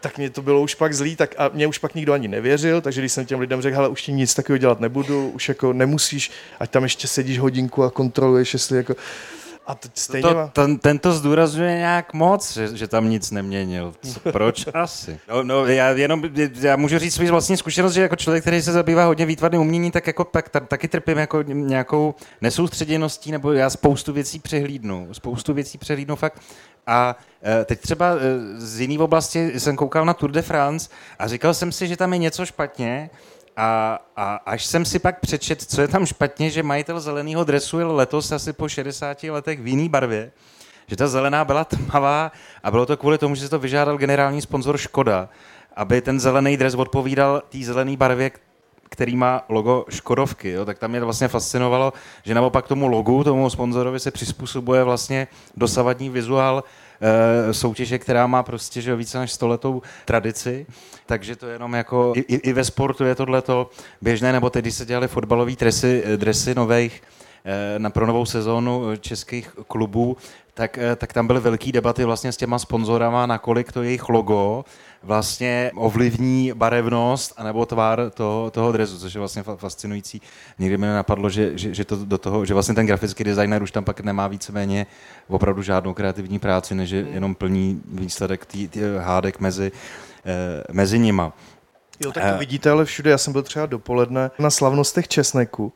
[0.00, 2.80] tak mě to bylo už pak zlý, tak a mě už pak nikdo ani nevěřil,
[2.80, 5.72] takže když jsem těm lidem řekl, hele, už ti nic takového dělat nebudu, už jako
[5.72, 6.30] nemusíš,
[6.60, 8.94] ať tam ještě sedíš hodinku a kontroluješ, jestli jako...
[9.68, 10.22] A teď stejně...
[10.22, 13.94] To, ten, ten to zdůrazňuje nějak moc, že, že tam nic neměnil.
[14.12, 15.20] Co, proč asi?
[15.28, 16.22] No, no, já jenom,
[16.60, 19.92] já můžu říct svůj vlastní zkušenost, že jako člověk, který se zabývá hodně výtvarným uměním,
[19.92, 25.08] tak jako tak, taky trpím jako nějakou nesoustředěností, nebo já spoustu věcí přehlídnu.
[25.12, 26.42] Spoustu věcí přehlídnu fakt
[26.86, 27.16] a
[27.60, 28.18] e, teď třeba e,
[28.60, 32.12] z jiné oblasti jsem koukal na Tour de France a říkal jsem si, že tam
[32.12, 33.10] je něco špatně
[33.60, 37.78] a, a až jsem si pak přečet, co je tam špatně, že majitel zeleného dresu
[37.78, 40.30] je letos asi po 60 letech v jiný barvě,
[40.86, 42.32] že ta zelená byla tmavá
[42.62, 45.28] a bylo to kvůli tomu, že se to vyžádal generální sponzor Škoda,
[45.76, 48.30] aby ten zelený dres odpovídal té zelené barvě,
[48.88, 51.92] který má logo Škodovky, jo, tak tam mě vlastně fascinovalo,
[52.22, 56.64] že naopak tomu logu, tomu sponzorovi se přizpůsobuje vlastně dosavadní vizuál
[57.52, 60.66] soutěže, která má prostě že více než stoletou tradici,
[61.06, 63.70] takže to je jenom jako, i, i ve sportu je tohleto
[64.02, 67.02] běžné, nebo teď, když se dělali fotbalové dresy, dresy nových,
[67.44, 70.16] eh, na pro novou sezónu českých klubů,
[70.54, 74.64] tak, eh, tak tam byly velké debaty vlastně s těma sponzorama, nakolik to jejich logo
[75.02, 80.22] vlastně ovlivní barevnost anebo tvár toho, toho dresu, což je vlastně fascinující.
[80.58, 83.70] Někdy mi napadlo, že, že, že, to do toho, že vlastně ten grafický designer už
[83.70, 84.86] tam pak nemá víceméně
[85.28, 89.72] opravdu žádnou kreativní práci, než je jenom plní výsledek tý, tý hádek mezi,
[90.26, 91.32] eh, mezi nima.
[92.00, 93.10] Jo, tak to uh, vidíte, ale všude.
[93.10, 95.72] Já jsem byl třeba dopoledne na slavnostech Česneku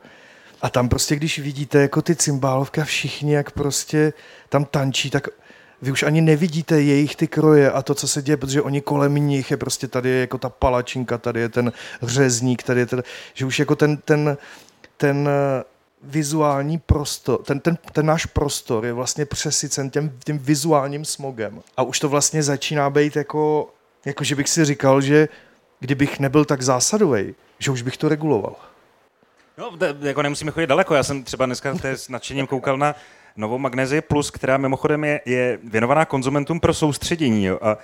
[0.61, 4.13] a tam prostě, když vidíte jako ty cymbálovka všichni, jak prostě
[4.49, 5.27] tam tančí, tak
[5.83, 9.15] vy už ani nevidíte jejich ty kroje a to, co se děje, protože oni kolem
[9.15, 11.71] nich je prostě tady je jako ta palačinka, tady je ten
[12.01, 13.03] řezník, tady je ten,
[13.33, 14.37] že už jako ten, ten,
[14.97, 15.63] ten eh,
[16.03, 21.61] vizuální prostor, ten, ten, ten náš prostor je vlastně přesycen tím, tím vizuálním smogem.
[21.77, 23.73] A už to vlastně začíná být jako,
[24.05, 25.27] jako že bych si říkal, že
[25.79, 28.55] kdybych nebyl tak zásadový, že už bych to reguloval.
[29.57, 29.71] No,
[30.01, 30.95] jako nemusíme chodit daleko.
[30.95, 32.95] Já jsem třeba dneska s nadšením koukal na
[33.37, 37.45] novou Magnézie Plus, která mimochodem je, je věnovaná konzumentům pro soustředění.
[37.45, 37.59] Jo.
[37.61, 37.77] A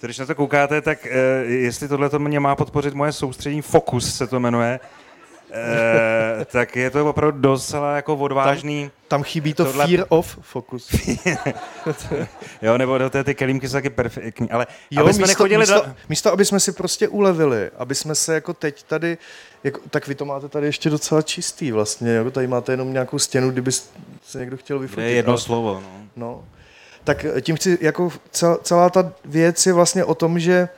[0.00, 1.10] když na to koukáte, tak e,
[1.44, 4.80] jestli tohle to mě má podpořit moje soustředění, Focus se to jmenuje,
[5.52, 8.84] e, tak je to opravdu docela jako odvážný.
[8.84, 9.86] Tam, tam chybí to tohle...
[9.86, 10.90] fear of focus.
[12.62, 15.60] jo, nebo do té ty kelímky jsou taky perfektní, ale jo, aby jsme místo, nechodili
[15.60, 15.94] místo, do...
[16.08, 19.18] místo, aby jsme si prostě ulevili, aby jsme se jako teď tady,
[19.64, 23.18] jako, tak vy to máte tady ještě docela čistý vlastně, jako tady máte jenom nějakou
[23.18, 23.72] stěnu, kdyby
[24.22, 25.04] se někdo chtěl vyfotit.
[25.04, 26.06] Je jedno ale, slovo, no.
[26.16, 26.44] no.
[27.04, 28.12] Tak tím chci, jako
[28.62, 30.68] celá ta věc je vlastně o tom, že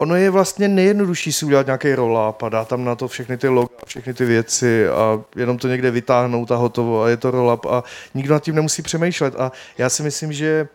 [0.00, 3.48] ono je vlastně nejjednodušší si udělat nějaký roll-up a dát tam na to všechny ty
[3.48, 7.66] loga, všechny ty věci a jenom to někde vytáhnout a hotovo a je to roll-up
[7.66, 7.84] a
[8.14, 9.34] nikdo nad tím nemusí přemýšlet.
[9.40, 10.68] A já si myslím, že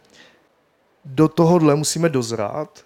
[1.06, 2.86] do tohohle musíme dozrát,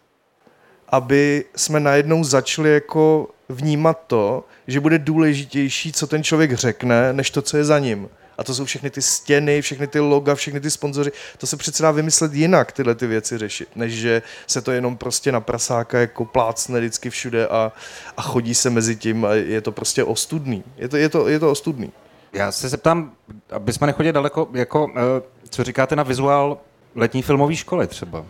[0.89, 7.31] aby jsme najednou začali jako vnímat to, že bude důležitější, co ten člověk řekne, než
[7.31, 8.09] to, co je za ním
[8.39, 11.11] a to jsou všechny ty stěny, všechny ty loga, všechny ty sponzoři.
[11.37, 14.97] To se přece dá vymyslet jinak, tyhle ty věci řešit, než že se to jenom
[14.97, 17.71] prostě na prasáka jako plácne vždycky všude a,
[18.17, 20.63] a chodí se mezi tím a je to prostě ostudný.
[20.77, 21.91] Je to, je to, je to ostudný.
[22.33, 23.11] Já se zeptám,
[23.51, 26.57] aby jsme nechodili daleko, jako, eh, co říkáte na vizuál
[26.95, 28.25] letní filmové školy třeba?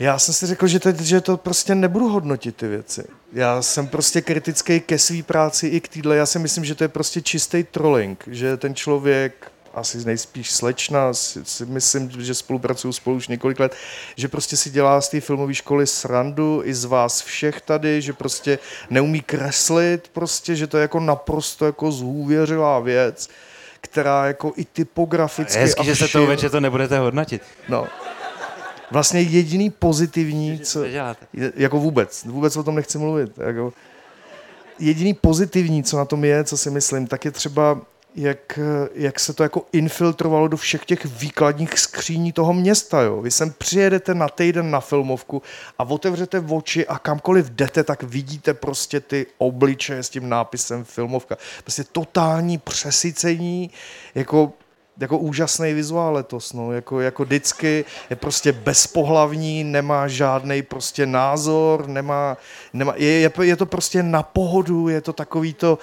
[0.00, 3.04] Já jsem si řekl, že, teď, že to prostě nebudu hodnotit ty věci.
[3.32, 6.16] Já jsem prostě kritický ke své práci i k týdle.
[6.16, 11.14] Já si myslím, že to je prostě čistý trolling, že ten člověk asi nejspíš slečna,
[11.14, 13.74] si, si myslím, že spolupracuju spolu už několik let,
[14.16, 18.12] že prostě si dělá z té filmové školy srandu i z vás všech tady, že
[18.12, 18.58] prostě
[18.90, 23.28] neumí kreslit, prostě, že to je jako naprosto jako zhůvěřilá věc,
[23.80, 25.58] která jako i typograficky...
[25.58, 27.42] Hezky, že se to že to nebudete hodnotit.
[27.68, 27.86] No,
[28.90, 30.84] vlastně jediný pozitivní, co,
[31.54, 33.72] jako vůbec, vůbec o tom nechci mluvit, jako,
[34.78, 37.80] jediný pozitivní, co na tom je, co si myslím, tak je třeba
[38.14, 38.58] jak,
[38.94, 43.02] jak se to jako infiltrovalo do všech těch výkladních skříní toho města.
[43.02, 43.20] Jo.
[43.20, 45.42] Vy sem přijedete na týden na filmovku
[45.78, 51.36] a otevřete oči a kamkoliv jdete, tak vidíte prostě ty obličeje s tím nápisem filmovka.
[51.62, 53.70] Prostě totální přesycení,
[54.14, 54.52] jako
[54.98, 61.88] jako úžasný vizuál letos, no, jako, jako vždycky je prostě bezpohlavní, nemá žádný prostě názor,
[61.88, 62.36] nemá,
[62.72, 65.78] nemá je, je, je, to prostě na pohodu, je to takový to,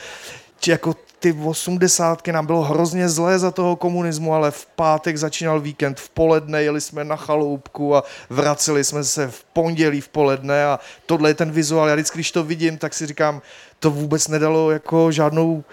[0.68, 5.99] jako ty osmdesátky nám bylo hrozně zlé za toho komunismu, ale v pátek začínal víkend,
[5.99, 10.80] v poledne jeli jsme na chaloupku a vraceli jsme se v pondělí v poledne a
[11.05, 11.88] tohle je ten vizuál.
[11.88, 13.41] Já vždycky, když to vidím, tak si říkám,
[13.80, 15.63] to vůbec nedalo jako žádnou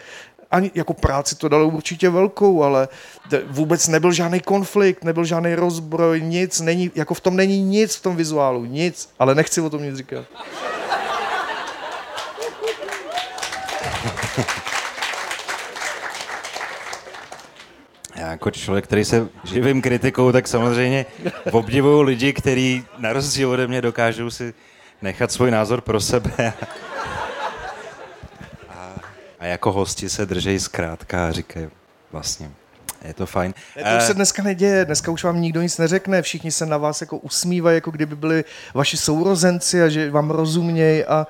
[0.52, 2.88] ani jako práci to dalo určitě velkou, ale
[3.46, 8.02] vůbec nebyl žádný konflikt, nebyl žádný rozbroj, nic, není, jako v tom není nic v
[8.02, 10.24] tom vizuálu, nic, ale nechci o tom nic říkat.
[18.16, 21.06] Já jako člověk, který se živím kritikou, tak samozřejmě
[21.52, 24.54] obdivuju lidi, kteří na rozdíl ode mě dokážou si
[25.02, 26.52] nechat svůj názor pro sebe.
[29.42, 31.68] A, jako hosti se držejí zkrátka a říkají
[32.12, 32.50] vlastně,
[33.04, 33.54] je to fajn.
[33.74, 37.00] To už se dneska neděje, dneska už vám nikdo nic neřekne, všichni se na vás
[37.00, 41.26] jako usmívají, jako kdyby byli vaši sourozenci a že vám rozumějí a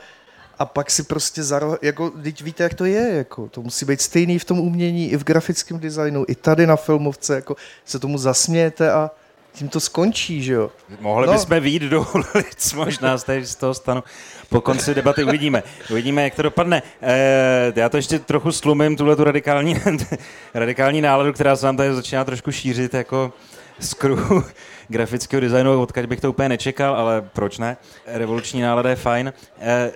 [0.58, 1.78] a pak si prostě zaro...
[1.82, 5.16] jako, teď víte, jak to je, jako, to musí být stejný v tom umění, i
[5.16, 9.10] v grafickém designu, i tady na filmovce, jako, se tomu zasmějete a
[9.52, 10.70] tím to skončí, že jo?
[11.00, 11.32] Mohli no.
[11.32, 14.04] bychom výjít do ulic, možná z, z toho stanu.
[14.48, 15.62] Po konci debaty uvidíme.
[15.90, 16.82] Uvidíme, jak to dopadne.
[17.02, 19.76] E, já to ještě trochu slumím, tuhle tu radikální,
[20.54, 23.32] radikální náladu, která se nám tady začíná trošku šířit, jako
[23.78, 24.44] z kruhu
[24.88, 27.76] grafického designu, odkud bych to úplně nečekal, ale proč ne?
[28.06, 29.32] Revoluční nálada je fajn.
[29.60, 29.92] E,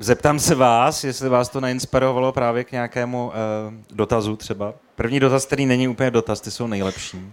[0.00, 4.74] zeptám se vás, jestli vás to neinspirovalo právě k nějakému uh, dotazu třeba.
[4.94, 7.32] První dotaz, který není úplně dotaz, ty jsou nejlepší.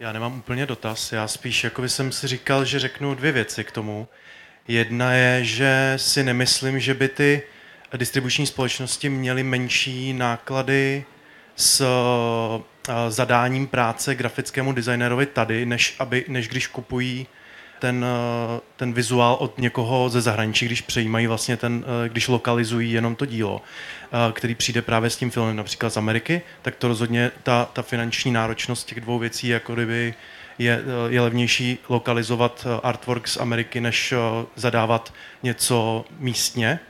[0.00, 3.72] Já nemám úplně dotaz, já spíš jako jsem si říkal, že řeknu dvě věci k
[3.72, 4.08] tomu.
[4.68, 7.42] Jedna je, že si nemyslím, že by ty
[7.96, 11.04] distribuční společnosti měly menší náklady
[11.56, 12.62] s uh,
[13.08, 17.26] zadáním práce grafickému designerovi tady, než, aby, než když kupují
[17.78, 22.92] ten, eh, ten vizuál od někoho ze zahraničí, když přejímají vlastně ten, eh, když lokalizují
[22.92, 23.62] jenom to dílo,
[24.02, 27.82] eh, který přijde právě s tím filmem například z Ameriky, tak to rozhodně ta, ta
[27.82, 30.14] finanční náročnost těch dvou věcí jako kdyby
[30.58, 34.14] je, je levnější lokalizovat artwork z Ameriky, než
[34.56, 36.80] zadávat něco místně.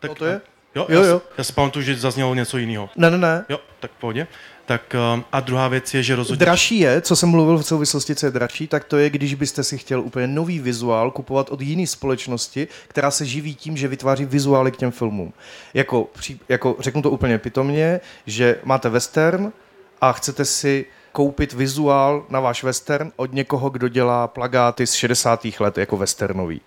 [0.00, 0.40] tak, to je?
[0.74, 1.22] Jo, jo, jo.
[1.24, 2.90] Já, já si pamatuju, že zaznělo něco jiného.
[2.96, 3.44] Ne, ne, ne.
[3.48, 4.26] Jo, tak v pohodě.
[4.70, 6.44] Tak um, a druhá věc je, že rozhodně...
[6.44, 9.64] Dražší je, co jsem mluvil v souvislosti, co je dražší, tak to je, když byste
[9.64, 14.24] si chtěl úplně nový vizuál kupovat od jiné společnosti, která se živí tím, že vytváří
[14.24, 15.32] vizuály k těm filmům.
[15.74, 16.08] Jako,
[16.48, 19.52] jako řeknu to úplně pitomně, že máte western
[20.00, 25.46] a chcete si koupit vizuál na váš western od někoho, kdo dělá plagáty z 60.
[25.60, 26.60] let jako westernový.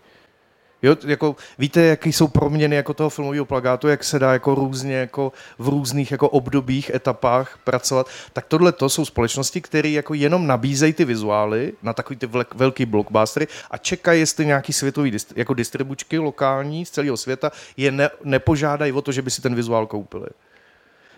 [0.83, 4.95] Jo, jako, víte, jaký jsou proměny jako toho filmového plagátu, jak se dá jako různě
[4.95, 10.47] jako v různých jako obdobích, etapách pracovat, tak tohle to jsou společnosti, které jako jenom
[10.47, 15.53] nabízejí ty vizuály na takový ty velký blockbustery a čekají, jestli nějaký světový dist, jako
[15.53, 19.87] distribučky lokální z celého světa je ne, nepožádají o to, že by si ten vizuál
[19.87, 20.27] koupili.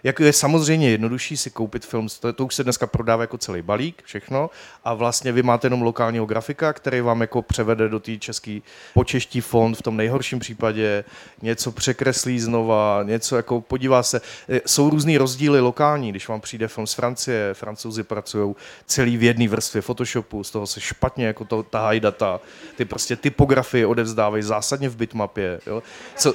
[0.05, 3.61] Jak je samozřejmě jednodušší si koupit film, to, to už se dneska prodává jako celý
[3.61, 4.49] balík, všechno,
[4.83, 9.41] a vlastně vy máte jenom lokálního grafika, který vám jako převede do té český počeští
[9.41, 11.03] fond v tom nejhorším případě,
[11.41, 14.21] něco překreslí znova, něco jako podívá se.
[14.49, 19.23] E, jsou různý rozdíly lokální, když vám přijde film z Francie, francouzi pracují celý v
[19.23, 22.39] jedné vrstvě Photoshopu, z toho se špatně jako to tahají data,
[22.75, 25.59] ty prostě typografie odevzdávají zásadně v bitmapě.
[25.67, 25.83] Jo.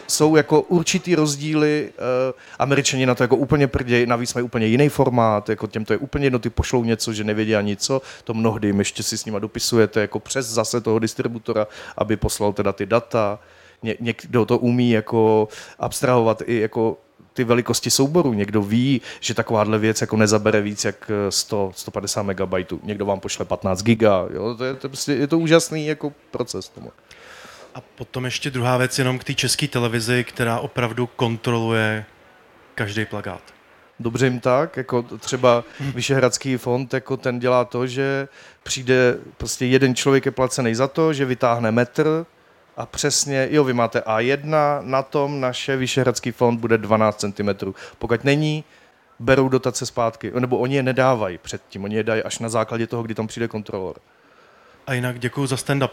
[0.06, 4.66] Jsou jako určitý rozdíly, uh, američani na to jako úplně úplně prděj, navíc mají úplně
[4.66, 8.02] jiný formát, jako těm to je úplně jedno, ty pošlou něco, že nevědí ani co,
[8.24, 12.52] to mnohdy jim ještě si s nima dopisujete jako přes zase toho distributora, aby poslal
[12.52, 13.38] teda ty data.
[13.82, 15.48] Ně, někdo to umí jako
[15.78, 16.96] abstrahovat i jako
[17.32, 18.32] ty velikosti souboru.
[18.32, 22.80] Někdo ví, že takováhle věc jako nezabere víc jak 100, 150 megabajtů.
[22.82, 24.26] Někdo vám pošle 15 giga.
[24.32, 24.54] Jo?
[24.54, 26.92] To je, to prostě, je to úžasný jako proces tomu.
[27.74, 32.04] A potom ještě druhá věc jenom k té české televizi, která opravdu kontroluje
[32.74, 33.42] každý plagát.
[34.00, 35.64] Dobře jim tak, jako třeba
[35.94, 38.28] Vyšehradský fond, jako ten dělá to, že
[38.62, 42.26] přijde prostě jeden člověk je placený za to, že vytáhne metr
[42.76, 47.72] a přesně, jo, vy máte A1, na tom naše Vyšehradský fond bude 12 cm.
[47.98, 48.64] Pokud není,
[49.18, 53.02] berou dotace zpátky, nebo oni je nedávají předtím, oni je dají až na základě toho,
[53.02, 53.96] kdy tam přijde kontrolor.
[54.86, 55.90] A jinak děkuji za stand-up.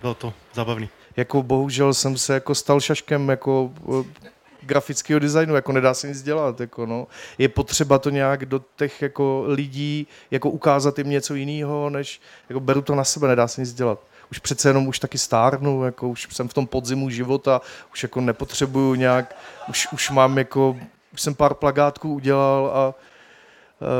[0.00, 0.88] Bylo to zábavný.
[1.16, 4.28] Jako bohužel jsem se jako stal šaškem jako eh,
[4.62, 7.06] grafického designu, jako nedá se nic dělat, jako no.
[7.38, 12.60] Je potřeba to nějak do těch jako lidí jako ukázat jim něco jiného, než jako
[12.60, 13.98] beru to na sebe, nedá se nic dělat.
[14.30, 17.60] Už přece jenom už taky stárnu, jako už jsem v tom podzimu života,
[17.92, 19.36] už jako nepotřebuju nějak,
[19.68, 20.76] už, už mám jako,
[21.12, 22.94] už jsem pár plagátků udělal a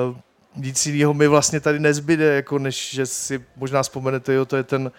[0.09, 0.17] uh,
[0.57, 4.63] nic jiného mi vlastně tady nezbyde, jako než že si možná vzpomenete, jo, to je
[4.63, 4.93] ten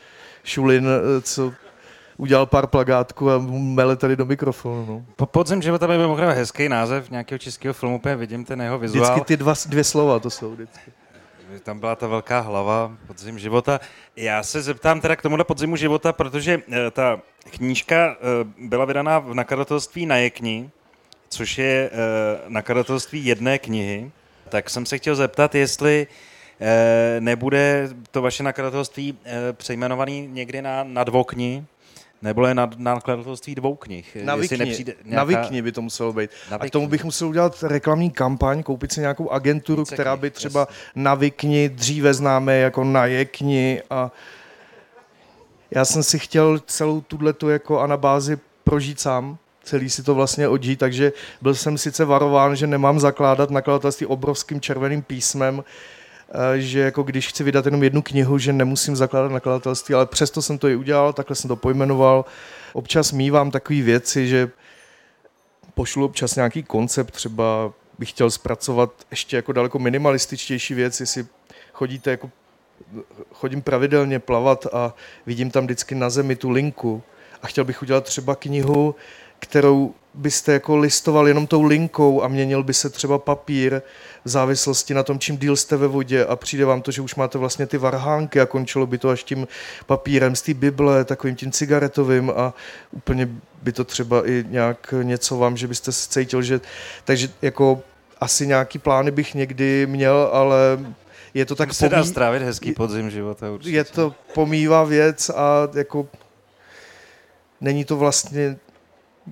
[0.43, 1.53] Šulin, eh, co
[2.21, 4.85] udělal pár plagátků a mele tady do mikrofonu.
[4.85, 5.05] No.
[5.15, 9.03] Po podzem života by byl hezký název nějakého českého filmu, úplně vidím ten jeho vizuál.
[9.03, 10.91] Vždycky ty dva, dvě slova to jsou vždycky.
[11.63, 13.79] Tam byla ta velká hlava podzim života.
[14.15, 17.19] Já se zeptám teda k tomuhle podzimu života, protože uh, ta
[17.49, 20.69] knížka uh, byla vydaná v nakladatelství na Jekni,
[21.29, 24.11] což je uh, nakladatelství jedné knihy.
[24.49, 26.07] Tak jsem se chtěl zeptat, jestli
[27.19, 29.17] nebude to vaše nakladatelství
[29.53, 31.65] přejmenovaný někdy na, na dvokni,
[32.21, 34.17] nebo je na, na nakladatelství dvou knih.
[34.23, 34.93] Na Vikni, nějaká...
[35.05, 36.29] na Vikni by to muselo být.
[36.51, 40.17] Na a k tomu bych musel udělat reklamní kampaň, koupit si nějakou agenturu, Více která
[40.17, 41.03] by třeba jasný.
[41.03, 44.11] na Vikni dříve známe jako na Jekni a
[45.71, 50.79] já jsem si chtěl celou tuto jako anabázi prožít sám, celý si to vlastně odžít,
[50.79, 55.63] takže byl jsem sice varován, že nemám zakládat nakladatelství obrovským červeným písmem,
[56.57, 60.57] že jako když chci vydat jenom jednu knihu, že nemusím zakládat nakladatelství, ale přesto jsem
[60.57, 62.25] to i udělal, takhle jsem to pojmenoval.
[62.73, 64.49] Občas mývám takové věci, že
[65.73, 71.25] pošlu občas nějaký koncept, třeba bych chtěl zpracovat ještě jako daleko minimalističtější věc, jestli
[71.73, 72.31] chodíte jako
[73.33, 74.93] chodím pravidelně plavat a
[75.25, 77.03] vidím tam vždycky na zemi tu linku
[77.41, 78.95] a chtěl bych udělat třeba knihu,
[79.39, 83.81] kterou byste jako listoval jenom tou linkou a měnil by se třeba papír
[84.25, 87.15] v závislosti na tom, čím díl jste ve vodě a přijde vám to, že už
[87.15, 89.47] máte vlastně ty varhánky a končilo by to až tím
[89.85, 92.53] papírem z té Bible, takovým tím cigaretovým a
[92.91, 93.29] úplně
[93.61, 96.61] by to třeba i nějak něco vám, že byste se cítil, že...
[97.05, 97.81] Takže jako
[98.19, 100.57] asi nějaký plány bych někdy měl, ale
[101.33, 101.73] je to tak...
[101.73, 102.01] Se pomí...
[102.01, 103.75] dá strávit hezký podzim života určitě.
[103.75, 106.07] Je to pomývá věc a jako
[107.61, 108.57] není to vlastně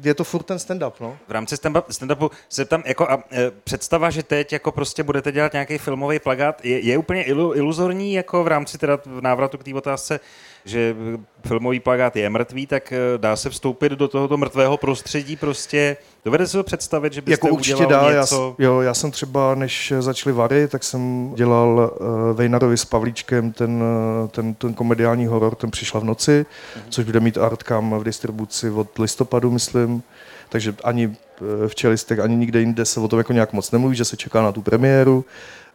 [0.03, 1.17] je to furt ten stand-up, no.
[1.27, 5.53] V rámci stand-upu se tam jako a, e, představa, že teď jako prostě budete dělat
[5.53, 9.63] nějaký filmový plagát, je, je úplně ilu, iluzorní jako v rámci teda v návratu k
[9.63, 10.19] té otázce,
[10.69, 10.95] že
[11.47, 15.97] filmový plagát je mrtvý, tak e, dá se vstoupit do tohoto mrtvého prostředí prostě.
[16.25, 18.55] Dovede se to představit, že byste jako určitě dá, něco...
[18.57, 23.51] Já, jo, já jsem třeba, než začali Vary, tak jsem dělal uh, Vejnarovi s Pavlíčkem
[23.51, 23.83] ten,
[24.31, 26.81] ten, ten komediální horor, ten přišla v noci, mm-hmm.
[26.89, 30.03] což bude mít Artkam v distribuci od listopadu, myslím.
[30.49, 31.15] Takže ani
[31.67, 34.41] v Čelistech, ani nikde jinde se o tom jako nějak moc nemluví, že se čeká
[34.41, 35.25] na tu premiéru.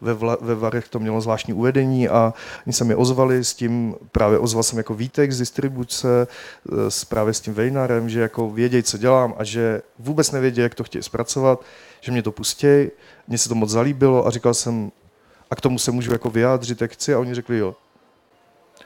[0.00, 2.34] Ve, vla, ve Varech to mělo zvláštní uvedení a
[2.66, 7.04] oni se mi ozvali s tím, právě ozval jsem jako Vítek z distribuce, eh, s,
[7.04, 10.84] právě s tím Vejnarem, že jako vědějí, co dělám a že vůbec nevědí, jak to
[10.84, 11.64] chtějí zpracovat,
[12.00, 12.66] že mě to pustí,
[13.28, 14.90] mně se to moc zalíbilo a říkal jsem,
[15.50, 17.14] a k tomu se můžu jako vyjádřit, jak chci.
[17.14, 17.76] A oni řekli jo.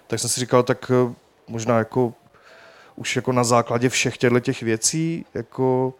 [0.06, 1.14] Tak jsem si říkal, tak eh,
[1.48, 2.12] možná jako
[2.98, 5.94] už jako na základě všech těchto těch věcí, jako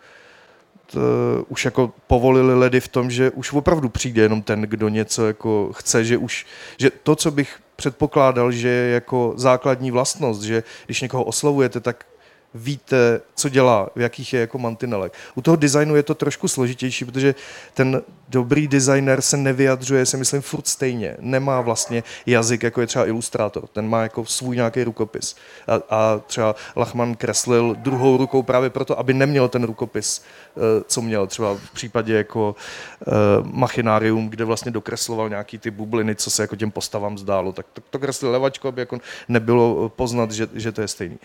[0.94, 1.02] uh,
[1.48, 5.70] už jako povolili ledy v tom, že už opravdu přijde jenom ten, kdo něco jako
[5.72, 6.46] chce, že už,
[6.78, 12.06] že to, co bych předpokládal, že je jako základní vlastnost, že když někoho oslovujete, tak
[12.54, 15.12] víte, co dělá, v jakých je jako mantinelek.
[15.34, 17.34] U toho designu je to trošku složitější, protože
[17.74, 21.16] ten dobrý designer se nevyjadřuje, si myslím, furt stejně.
[21.20, 23.66] Nemá vlastně jazyk, jako je třeba ilustrátor.
[23.66, 25.36] Ten má jako svůj nějaký rukopis.
[25.66, 30.22] A, a třeba Lachman kreslil druhou rukou právě proto, aby neměl ten rukopis,
[30.56, 32.56] eh, co měl třeba v případě jako
[33.06, 37.52] uh, Machinárium, kde vlastně dokresloval nějaký ty bubliny, co se jako těm postavám zdálo.
[37.52, 41.18] Tak to, to kreslil levačko, aby jako nebylo poznat, že, že to je stejný.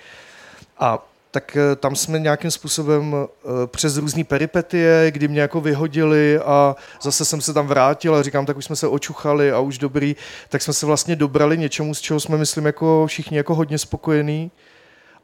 [0.80, 6.40] A tak eh, tam jsme nějakým způsobem eh, přes různé peripetie, kdy mě jako vyhodili
[6.40, 9.78] a zase jsem se tam vrátil a říkám, tak už jsme se očuchali a už
[9.78, 10.16] dobrý,
[10.50, 14.52] tak jsme se vlastně dobrali něčemu, z čeho jsme, myslím, jako všichni jako hodně spokojení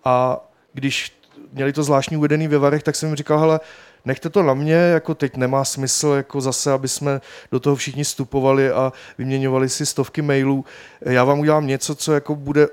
[0.03, 0.39] a
[0.73, 1.13] když
[1.53, 3.59] měli to zvláštní uvedený ve Varech, tak jsem jim říkal, hele,
[4.05, 8.03] nechte to na mě, jako teď nemá smysl jako zase, aby jsme do toho všichni
[8.03, 10.65] vstupovali a vyměňovali si stovky mailů.
[11.01, 12.67] Já vám udělám něco, co jako bude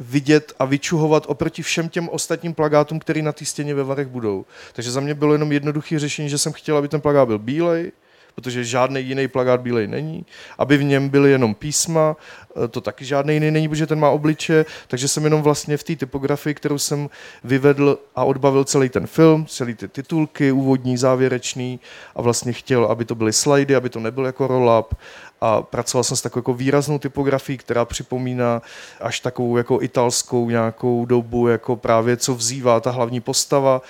[0.00, 4.44] vidět a vyčuhovat oproti všem těm ostatním plagátům, které na té stěně ve Varech budou.
[4.72, 7.92] Takže za mě bylo jenom jednoduché řešení, že jsem chtěl, aby ten plagát byl bílej,
[8.40, 10.26] protože žádný jiný plagát bílej není,
[10.58, 12.16] aby v něm byly jenom písma
[12.64, 15.84] eh, to taky žádný jiný není, protože ten má obliče, takže jsem jenom vlastně v
[15.84, 17.10] té typografii, kterou jsem
[17.44, 21.80] vyvedl a odbavil celý ten film, celý ty titulky, úvodní, závěrečný
[22.16, 24.96] a vlastně chtěl, aby to byly slajdy, aby to nebyl jako roll-up.
[25.40, 28.62] A pracoval jsem s takovou jako výraznou typografií, která připomíná
[29.00, 33.82] až takovou jako italskou nějakou dobu, jako právě co vzývá ta hlavní postava,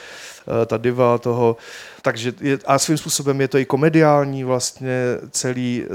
[0.67, 1.57] ta diva toho.
[2.03, 5.89] Takže je, a svým způsobem je to i komediální vlastně celý, eh,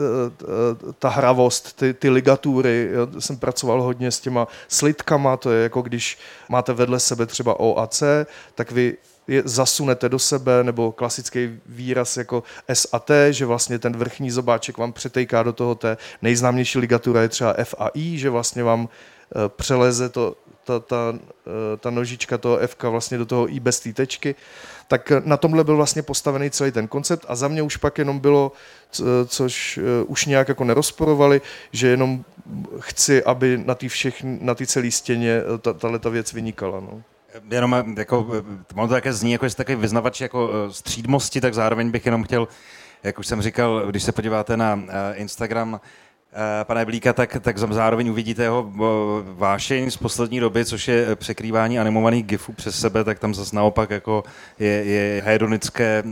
[0.43, 2.89] eh, ta hravost, ty, ty ligatury.
[2.91, 6.17] Já jsem pracoval hodně s těma slidkama, to je jako když
[6.49, 8.25] máte vedle sebe třeba O a C,
[8.55, 13.79] tak vy je zasunete do sebe, nebo klasický výraz jako S a T, že vlastně
[13.79, 18.17] ten vrchní zobáček vám přetejká do toho té nejznámější ligatura je třeba F a I,
[18.17, 20.35] že vlastně vám eh, přeleze to,
[20.65, 21.13] ta, ta,
[21.47, 24.35] eh, ta nožička toho F vlastně do toho I bez té tečky,
[24.87, 28.19] tak na tomhle byl vlastně postavený celý ten koncept a za mě už pak jenom
[28.19, 28.51] bylo,
[29.27, 31.41] což eh, už nějak jako nerozporovali,
[31.71, 32.25] že jenom
[32.79, 33.87] chci, aby na té
[34.21, 35.41] na celé stěně
[35.77, 36.79] tahle ta věc vynikala.
[36.79, 37.01] No
[37.51, 41.53] jenom eh, jako, eh, to také zní jako, že takový vyznavač jako eh, střídmosti, tak
[41.53, 42.47] zároveň bych jenom chtěl,
[43.03, 44.79] jak už jsem říkal, když se podíváte na
[45.13, 45.79] Instagram
[46.63, 48.71] pana Blíka, tak, tak zároveň uvidíte jeho
[49.23, 53.89] vášeň z poslední doby, což je překrývání animovaných gifů přes sebe, tak tam zase naopak
[53.89, 54.23] jako
[54.59, 56.03] je, je hedonické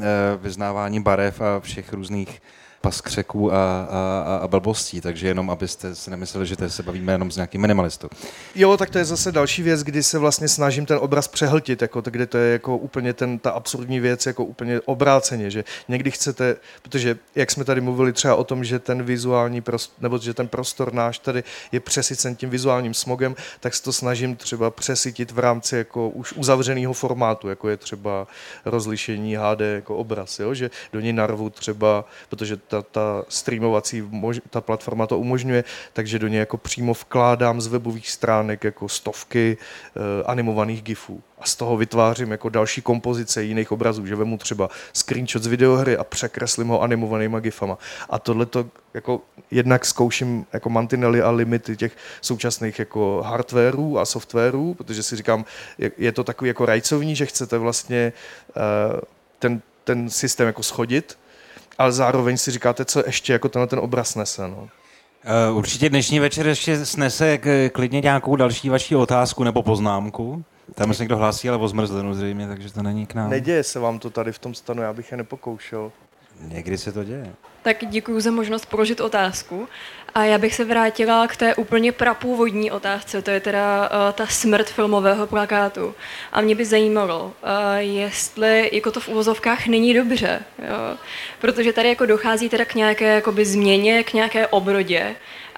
[0.42, 2.42] vyznávání barev a všech různých
[2.84, 7.36] paskřeků a, a, a blbostí, takže jenom abyste si nemysleli, že se bavíme jenom s
[7.36, 8.08] nějakým minimalistou.
[8.56, 12.02] Jo, tak to je zase další věc, kdy se vlastně snažím ten obraz přehltit, jako,
[12.02, 16.56] kde to je jako úplně ten, ta absurdní věc, jako úplně obráceně, že někdy chcete,
[16.82, 20.48] protože jak jsme tady mluvili třeba o tom, že ten vizuální prostor, nebo že ten
[20.48, 25.40] prostor náš tady je přesycen tím vizuálním smogem, tak se to snažím třeba přesytit v
[25.40, 28.28] rámci jako už uzavřeného formátu, jako je třeba
[28.66, 30.54] rozlišení HD jako obraz, jo?
[30.54, 34.04] že do něj narvu třeba, protože ta, ta streamovací,
[34.50, 35.64] ta platforma to umožňuje,
[35.94, 39.58] takže do něj jako přímo vkládám z webových stránek jako stovky
[39.96, 44.70] uh, animovaných gifů a z toho vytvářím jako další kompozice jiných obrazů, že vemu třeba
[44.94, 47.78] screenshot z videohry a překreslím ho animovanýma gifama.
[48.10, 49.22] A tohle to jako
[49.52, 55.46] jednak zkouším jako mantinely a limity těch současných jako hardwareů a softwarů, protože si říkám,
[55.98, 58.14] je to takový jako rajcovní, že chcete vlastně
[58.56, 59.00] uh,
[59.40, 61.18] ten, ten systém jako schodit,
[61.78, 64.48] ale zároveň si říkáte, co ještě jako tenhle ten obraz nese.
[64.48, 64.70] No.
[65.50, 70.44] Uh, určitě dnešní večer ještě snese k, klidně nějakou další vaši otázku nebo poznámku.
[70.76, 73.30] Tam se někdo hlásí, ale o zmrzlinu zřejmě, takže to není k nám.
[73.30, 75.92] Neděje se vám to tady v tom stanu, já bych je nepokoušel.
[76.42, 77.34] Někdy se to děje.
[77.62, 79.68] Tak děkuji za možnost položit otázku.
[80.16, 84.28] A já bych se vrátila k té úplně prapůvodní otázce, to je teda uh, ta
[84.28, 85.96] smrt filmového plakátu.
[86.32, 87.32] A mě by zajímalo, uh,
[87.78, 90.98] jestli jako to v uvozovkách není dobře, jo?
[91.40, 95.16] protože tady jako dochází teda k nějaké jakoby, změně, k nějaké obrodě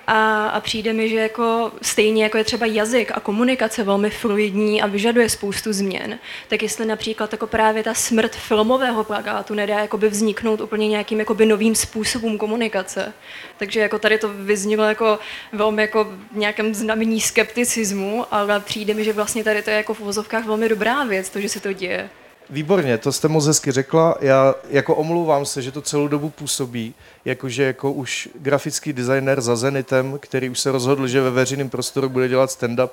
[0.07, 4.81] a, a přijde mi, že jako stejně jako je třeba jazyk a komunikace velmi fluidní
[4.81, 10.09] a vyžaduje spoustu změn, tak jestli například jako právě ta smrt filmového plakátu nedá jakoby
[10.09, 13.13] vzniknout úplně nějakým jakoby novým způsobům komunikace.
[13.57, 15.19] Takže jako tady to vyznělo jako
[15.51, 19.93] velmi jako v nějakém znamení skepticismu, ale přijde mi, že vlastně tady to je jako
[19.93, 22.09] v vozovkách velmi dobrá věc, to, že se to děje.
[22.49, 24.15] Výborně, to jste moc hezky řekla.
[24.21, 26.93] Já jako omlouvám se, že to celou dobu působí,
[27.25, 32.09] jakože jako už grafický designer za Zenitem, který už se rozhodl, že ve veřejném prostoru
[32.09, 32.89] bude dělat stand-up,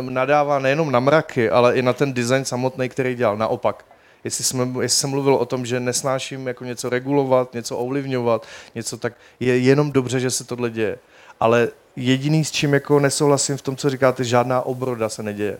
[0.00, 3.36] nadává nejenom na mraky, ale i na ten design samotný, který dělal.
[3.36, 3.84] Naopak,
[4.24, 8.96] jestli, jsme, jestli jsem mluvil o tom, že nesnáším jako něco regulovat, něco ovlivňovat, něco
[8.96, 10.98] tak, je jenom dobře, že se tohle děje.
[11.40, 15.58] Ale jediný, s čím jako nesouhlasím v tom, co říkáte, žádná obroda se neděje.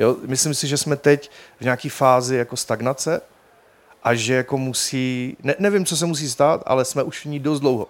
[0.00, 0.16] Jo?
[0.26, 3.20] Myslím si, že jsme teď v nějaké fázi jako stagnace
[4.02, 7.38] a že jako musí, ne, nevím, co se musí stát, ale jsme už v ní
[7.38, 7.88] dost dlouho.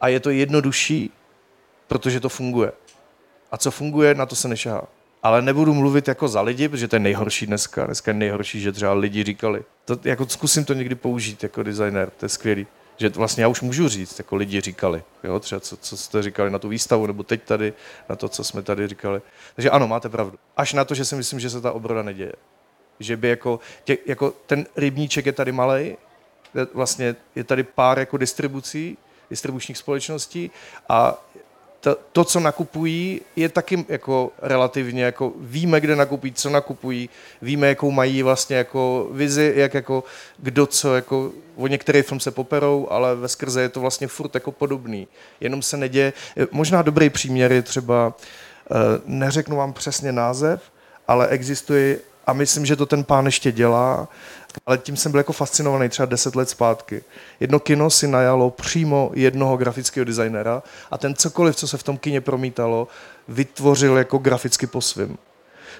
[0.00, 1.12] A je to jednodušší,
[1.86, 2.72] protože to funguje.
[3.52, 4.82] A co funguje, na to se nešahá.
[5.22, 7.86] Ale nebudu mluvit jako za lidi, protože to je nejhorší dneska.
[7.86, 9.64] Dneska je nejhorší, že třeba lidi říkali.
[9.84, 13.60] To, jako zkusím to někdy použít jako designer, to je skvělý že vlastně já už
[13.60, 17.22] můžu říct, jako lidi říkali, jo, třeba co, co jste říkali na tu výstavu, nebo
[17.22, 17.72] teď tady,
[18.08, 19.22] na to, co jsme tady říkali.
[19.54, 20.38] Takže ano, máte pravdu.
[20.56, 22.32] Až na to, že si myslím, že se ta obroda neděje.
[23.00, 25.96] Že by jako, tě, jako ten rybníček je tady malý,
[26.74, 28.98] vlastně je tady pár jako distribucí,
[29.30, 30.50] distribučních společností
[30.88, 31.25] a
[31.86, 37.10] to, to, co nakupují, je taky jako relativně, jako víme, kde nakupují, co nakupují,
[37.42, 40.04] víme, jakou mají vlastně jako vizi, jak jako
[40.38, 44.34] kdo co, jako o některý film se poperou, ale ve skrze je to vlastně furt
[44.34, 45.08] jako podobný.
[45.40, 46.12] Jenom se neděje,
[46.50, 48.14] možná dobrý příměr je třeba,
[48.70, 48.74] eh,
[49.04, 50.62] neřeknu vám přesně název,
[51.08, 54.08] ale existuje a myslím, že to ten pán ještě dělá,
[54.66, 57.02] ale tím jsem byl jako fascinovaný třeba deset let zpátky.
[57.40, 61.98] Jedno kino si najalo přímo jednoho grafického designera a ten cokoliv, co se v tom
[61.98, 62.88] kině promítalo,
[63.28, 65.18] vytvořil jako graficky po svým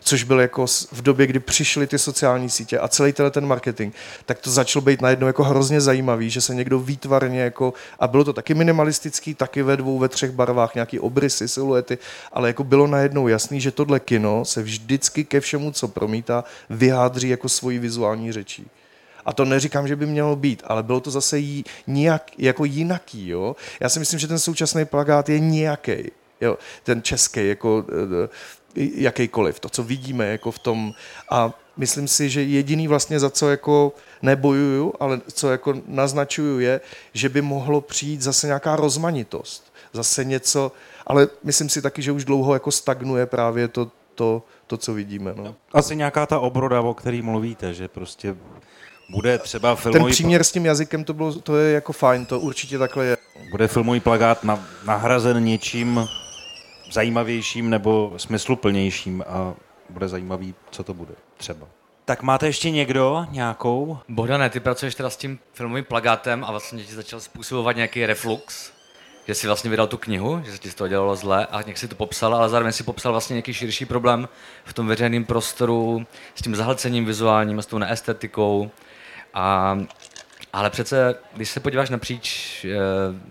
[0.01, 3.95] což byl jako v době, kdy přišly ty sociální sítě a celý ten marketing,
[4.27, 8.25] tak to začalo být najednou jako hrozně zajímavý, že se někdo výtvarně jako, a bylo
[8.25, 11.99] to taky minimalistický, taky ve dvou, ve třech barvách, nějaký obrysy, siluety,
[12.33, 17.29] ale jako bylo najednou jasný, že tohle kino se vždycky ke všemu, co promítá, vyjádří
[17.29, 18.67] jako svoji vizuální řečí.
[19.25, 23.29] A to neříkám, že by mělo být, ale bylo to zase jí, nějak, jako jinaký.
[23.29, 23.57] Jo?
[23.81, 26.11] Já si myslím, že ten současný plagát je nějaký.
[26.41, 28.29] Jo, ten český, jako eh,
[28.77, 30.95] jakýkoliv, to, co vidíme jako v tom.
[31.31, 33.93] A myslím si, že jediný vlastně za co jako
[34.23, 36.81] nebojuju, ale co jako naznačuju je,
[37.13, 39.73] že by mohlo přijít zase nějaká rozmanitost.
[39.93, 40.73] Zase něco,
[41.07, 45.35] ale myslím si taky, že už dlouho jako stagnuje právě to, to, to co vidíme.
[45.37, 45.55] No.
[45.73, 48.37] Asi nějaká ta obroda, o který mluvíte, že prostě
[49.11, 50.05] bude třeba filmový...
[50.05, 53.17] Ten příměr s tím jazykem, to, bylo, to je jako fajn, to určitě takhle je.
[53.51, 54.45] Bude filmový plagát
[54.85, 56.09] nahrazen něčím,
[56.91, 59.55] zajímavějším nebo smysluplnějším a
[59.91, 61.67] bude zajímavý, co to bude třeba.
[62.05, 63.99] Tak máte ještě někdo nějakou?
[64.09, 68.73] Bohdane, ty pracuješ teda s tím filmovým plagátem a vlastně ti začal způsobovat nějaký reflux,
[69.27, 71.79] že jsi vlastně vydal tu knihu, že se ti z toho dělalo zle a nějak
[71.79, 74.29] si to popsal, ale zároveň si popsal vlastně nějaký širší problém
[74.65, 78.71] v tom veřejném prostoru s tím zahlcením vizuálním, s tou neestetikou
[79.35, 79.79] a
[80.53, 82.69] ale přece, když se podíváš napříč e,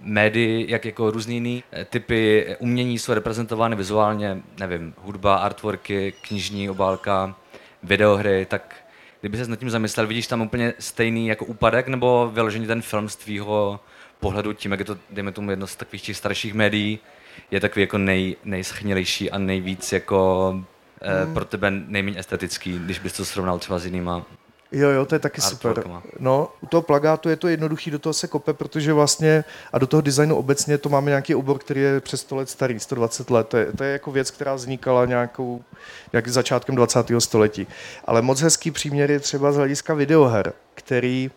[0.02, 6.70] médii, jak jako různý jiný eh, typy umění jsou reprezentovány vizuálně, nevím, hudba, artworky, knižní
[6.70, 7.36] obálka,
[7.84, 8.76] videohry, tak
[9.22, 13.10] kdyby se nad tím zamyslel, vidíš tam úplně stejný jako úpadek, nebo vyložený ten film
[13.10, 13.80] z tvýho
[14.20, 17.00] pohledu, tím, jak je to, dejme tomu, jedno z takových těch starších médií,
[17.52, 20.54] je takový jako nej, nejschnilejší a nejvíc jako
[21.02, 24.26] e, pro tebe nejméně estetický, když bys to srovnal třeba s jinýma
[24.72, 25.84] Jo, jo, to je taky super.
[26.20, 29.44] No, u toho plagátu je to jednoduchý, do toho se kope, protože vlastně,
[29.74, 32.80] a do toho designu obecně to máme nějaký obor, který je přes 100 let starý,
[32.80, 33.48] 120 let.
[33.48, 35.64] To je, to je jako věc, která vznikala nějakou,
[36.14, 37.00] nějak začátkem 20.
[37.20, 37.68] století.
[38.06, 41.32] Ale moc hezký příměr je třeba z hlediska videoher, který,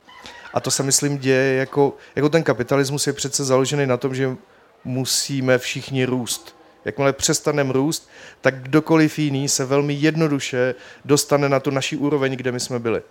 [0.54, 4.36] a to se myslím děje jako, jako ten kapitalismus je přece založený na tom, že
[4.84, 6.57] musíme všichni růst.
[6.88, 8.10] Jakmile přestaneme růst,
[8.40, 10.74] tak kdokoliv jiný se velmi jednoduše
[11.04, 13.02] dostane na tu naší úroveň, kde my jsme byli.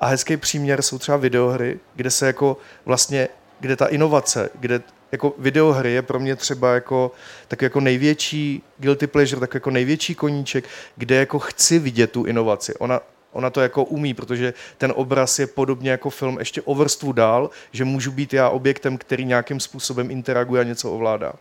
[0.00, 3.28] A hezký příměr jsou třeba videohry, kde se jako vlastně,
[3.60, 4.80] kde ta inovace, kde
[5.12, 7.12] jako videohry je pro mě třeba jako,
[7.48, 10.64] tak jako největší guilty pleasure, tak jako největší koníček,
[10.96, 12.74] kde jako chci vidět tu inovaci.
[12.74, 13.00] Ona,
[13.32, 17.50] ona to jako umí, protože ten obraz je podobně jako film ještě o vrstvu dál,
[17.72, 21.32] že můžu být já objektem, který nějakým způsobem interaguje a něco ovládá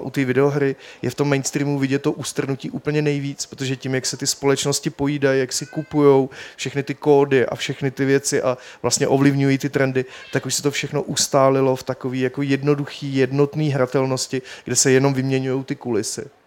[0.00, 4.06] u té videohry je v tom mainstreamu vidět to ustrnutí úplně nejvíc, protože tím, jak
[4.06, 8.58] se ty společnosti pojídají, jak si kupují všechny ty kódy a všechny ty věci a
[8.82, 13.64] vlastně ovlivňují ty trendy, tak už se to všechno ustálilo v takové jako jednoduchý, jednotné
[13.64, 16.39] hratelnosti, kde se jenom vyměňují ty kulisy.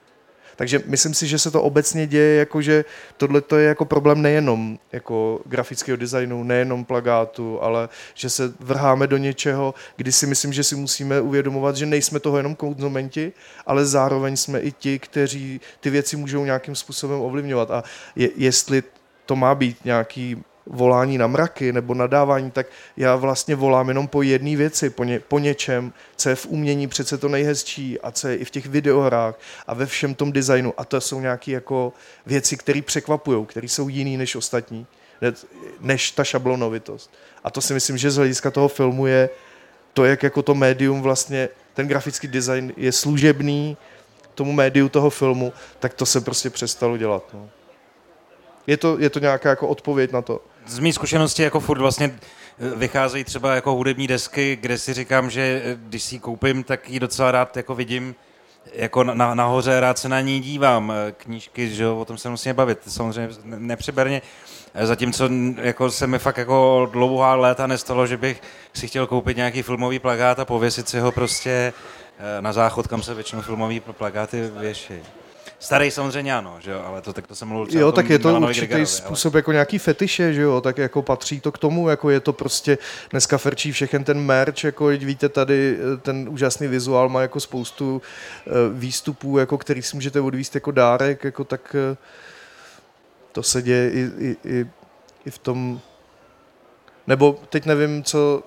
[0.55, 2.85] Takže myslím si, že se to obecně děje, jako že
[3.17, 9.07] tohle to je jako problém nejenom jako grafického designu, nejenom plagátu, ale že se vrháme
[9.07, 13.34] do něčeho, kdy si myslím, že si musíme uvědomovat, že nejsme toho jenom konzumenti,
[13.65, 17.71] ale zároveň jsme i ti, kteří ty věci můžou nějakým způsobem ovlivňovat.
[17.71, 17.84] A
[18.15, 18.84] je, jestli
[19.25, 22.68] to má být nějaký volání na mraky nebo nadávání, tak
[22.98, 26.88] já vlastně volám jenom po jedné věci, po, ně, po něčem, co je v umění
[26.88, 30.73] přece to nejhezčí a co je i v těch videohrách a ve všem tom designu.
[30.77, 31.94] A to jsou nějaké jako
[32.26, 34.88] věci, které překvapují, které jsou jiný než ostatní,
[35.80, 37.11] než ta šablonovitost.
[37.44, 39.30] A to si myslím, že z hlediska toho filmu je
[39.94, 43.77] to, jak jako to médium vlastně, ten grafický design je služebný
[44.35, 47.23] tomu médiu toho filmu, tak to se prostě přestalo dělat.
[47.34, 47.49] No.
[48.68, 50.41] Je to, je to nějaká jako odpověď na to?
[50.68, 55.30] Z mý zkušenosti jako furt vlastně eh, vycházejí třeba jako hudební desky, kde si říkám,
[55.30, 58.15] že eh, když si ji koupím, tak ji docela rád jako vidím
[58.73, 60.91] jako na, nahoře, rád se na ní dívám.
[60.91, 64.22] Eh, knížky, že o tom se musíme bavit, samozřejmě nepřeberně.
[64.81, 65.30] Zatímco
[65.61, 68.41] jako se mi fakt jako dlouhá léta nestalo, že bych
[68.73, 71.73] si chtěl koupit nějaký filmový plagát a pověsit si ho prostě
[72.40, 74.94] na záchod, kam se většinou filmový plagáty věší.
[75.64, 78.27] Starý samozřejmě ano, že jo, ale to, tak to jsem mluvil Jo, tak je to
[78.27, 79.40] Milanovi určitý Grigarovi, způsob ale...
[79.40, 82.77] jako nějaký fetiše, že jo, tak jako patří to k tomu, jako je to prostě,
[83.11, 88.02] dneska ferčí všechen ten merch, jako víte tady, eh, ten úžasný vizuál má jako spoustu
[88.45, 91.98] uh, výstupů, jako který si můžete odvíst jako dárek, jako tak uh,
[93.31, 94.65] to se děje i, i, i,
[95.26, 95.81] i v tom,
[97.07, 98.44] nebo teď nevím, co,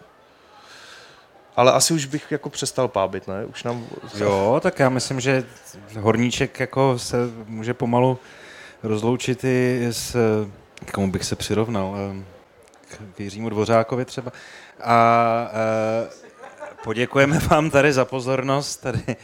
[1.57, 3.45] ale asi už bych jako přestal pábit, ne?
[3.45, 3.87] Už nám...
[4.15, 5.45] Jo, tak já myslím, že
[6.01, 7.17] horníček jako se
[7.47, 8.19] může pomalu
[8.83, 10.17] rozloučit i s
[10.85, 11.97] k komu bych se přirovnal?
[11.97, 12.25] Eh,
[13.15, 14.33] k Jiřímu Dvořákovi třeba.
[14.85, 16.09] A eh,
[16.85, 19.17] poděkujeme vám tady za pozornost, tady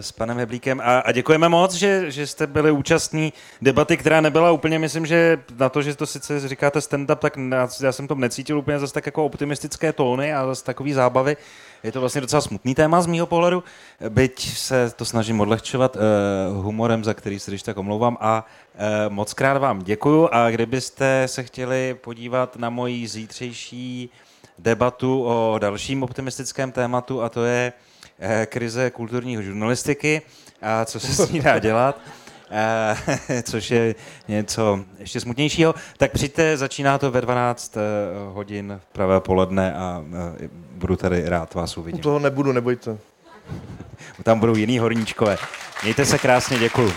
[0.00, 0.80] s panem Heblíkem.
[0.80, 3.32] A, a děkujeme moc, že, že jste byli účastní
[3.62, 7.68] debaty, která nebyla úplně, myslím, že na to, že to sice říkáte stand-up, tak já,
[7.82, 11.36] já jsem to necítil úplně zase tak jako optimistické tóny a zase takový zábavy.
[11.82, 13.64] Je to vlastně docela smutný téma z mýho pohledu,
[14.08, 18.16] byť se to snažím odlehčovat uh, humorem, za který se když tak omlouvám.
[18.20, 24.10] A uh, moc krát vám děkuju a kdybyste se chtěli podívat na moji zítřejší
[24.58, 27.93] debatu o dalším optimistickém tématu a to je uh,
[28.46, 30.22] krize kulturního žurnalistiky
[30.62, 32.00] a co se s ní dá dělat,
[32.50, 33.94] Eh, což je
[34.28, 37.80] něco ještě smutnějšího, tak přijďte, začíná to ve 12 eh,
[38.32, 40.04] hodin pravé poledne a
[40.44, 41.98] eh, budu tady rád vás uvidět.
[41.98, 42.98] U toho nebudu, nebojte.
[44.22, 45.36] Tam budou jiný horníčkové.
[45.82, 46.92] Mějte se krásně, děkuju.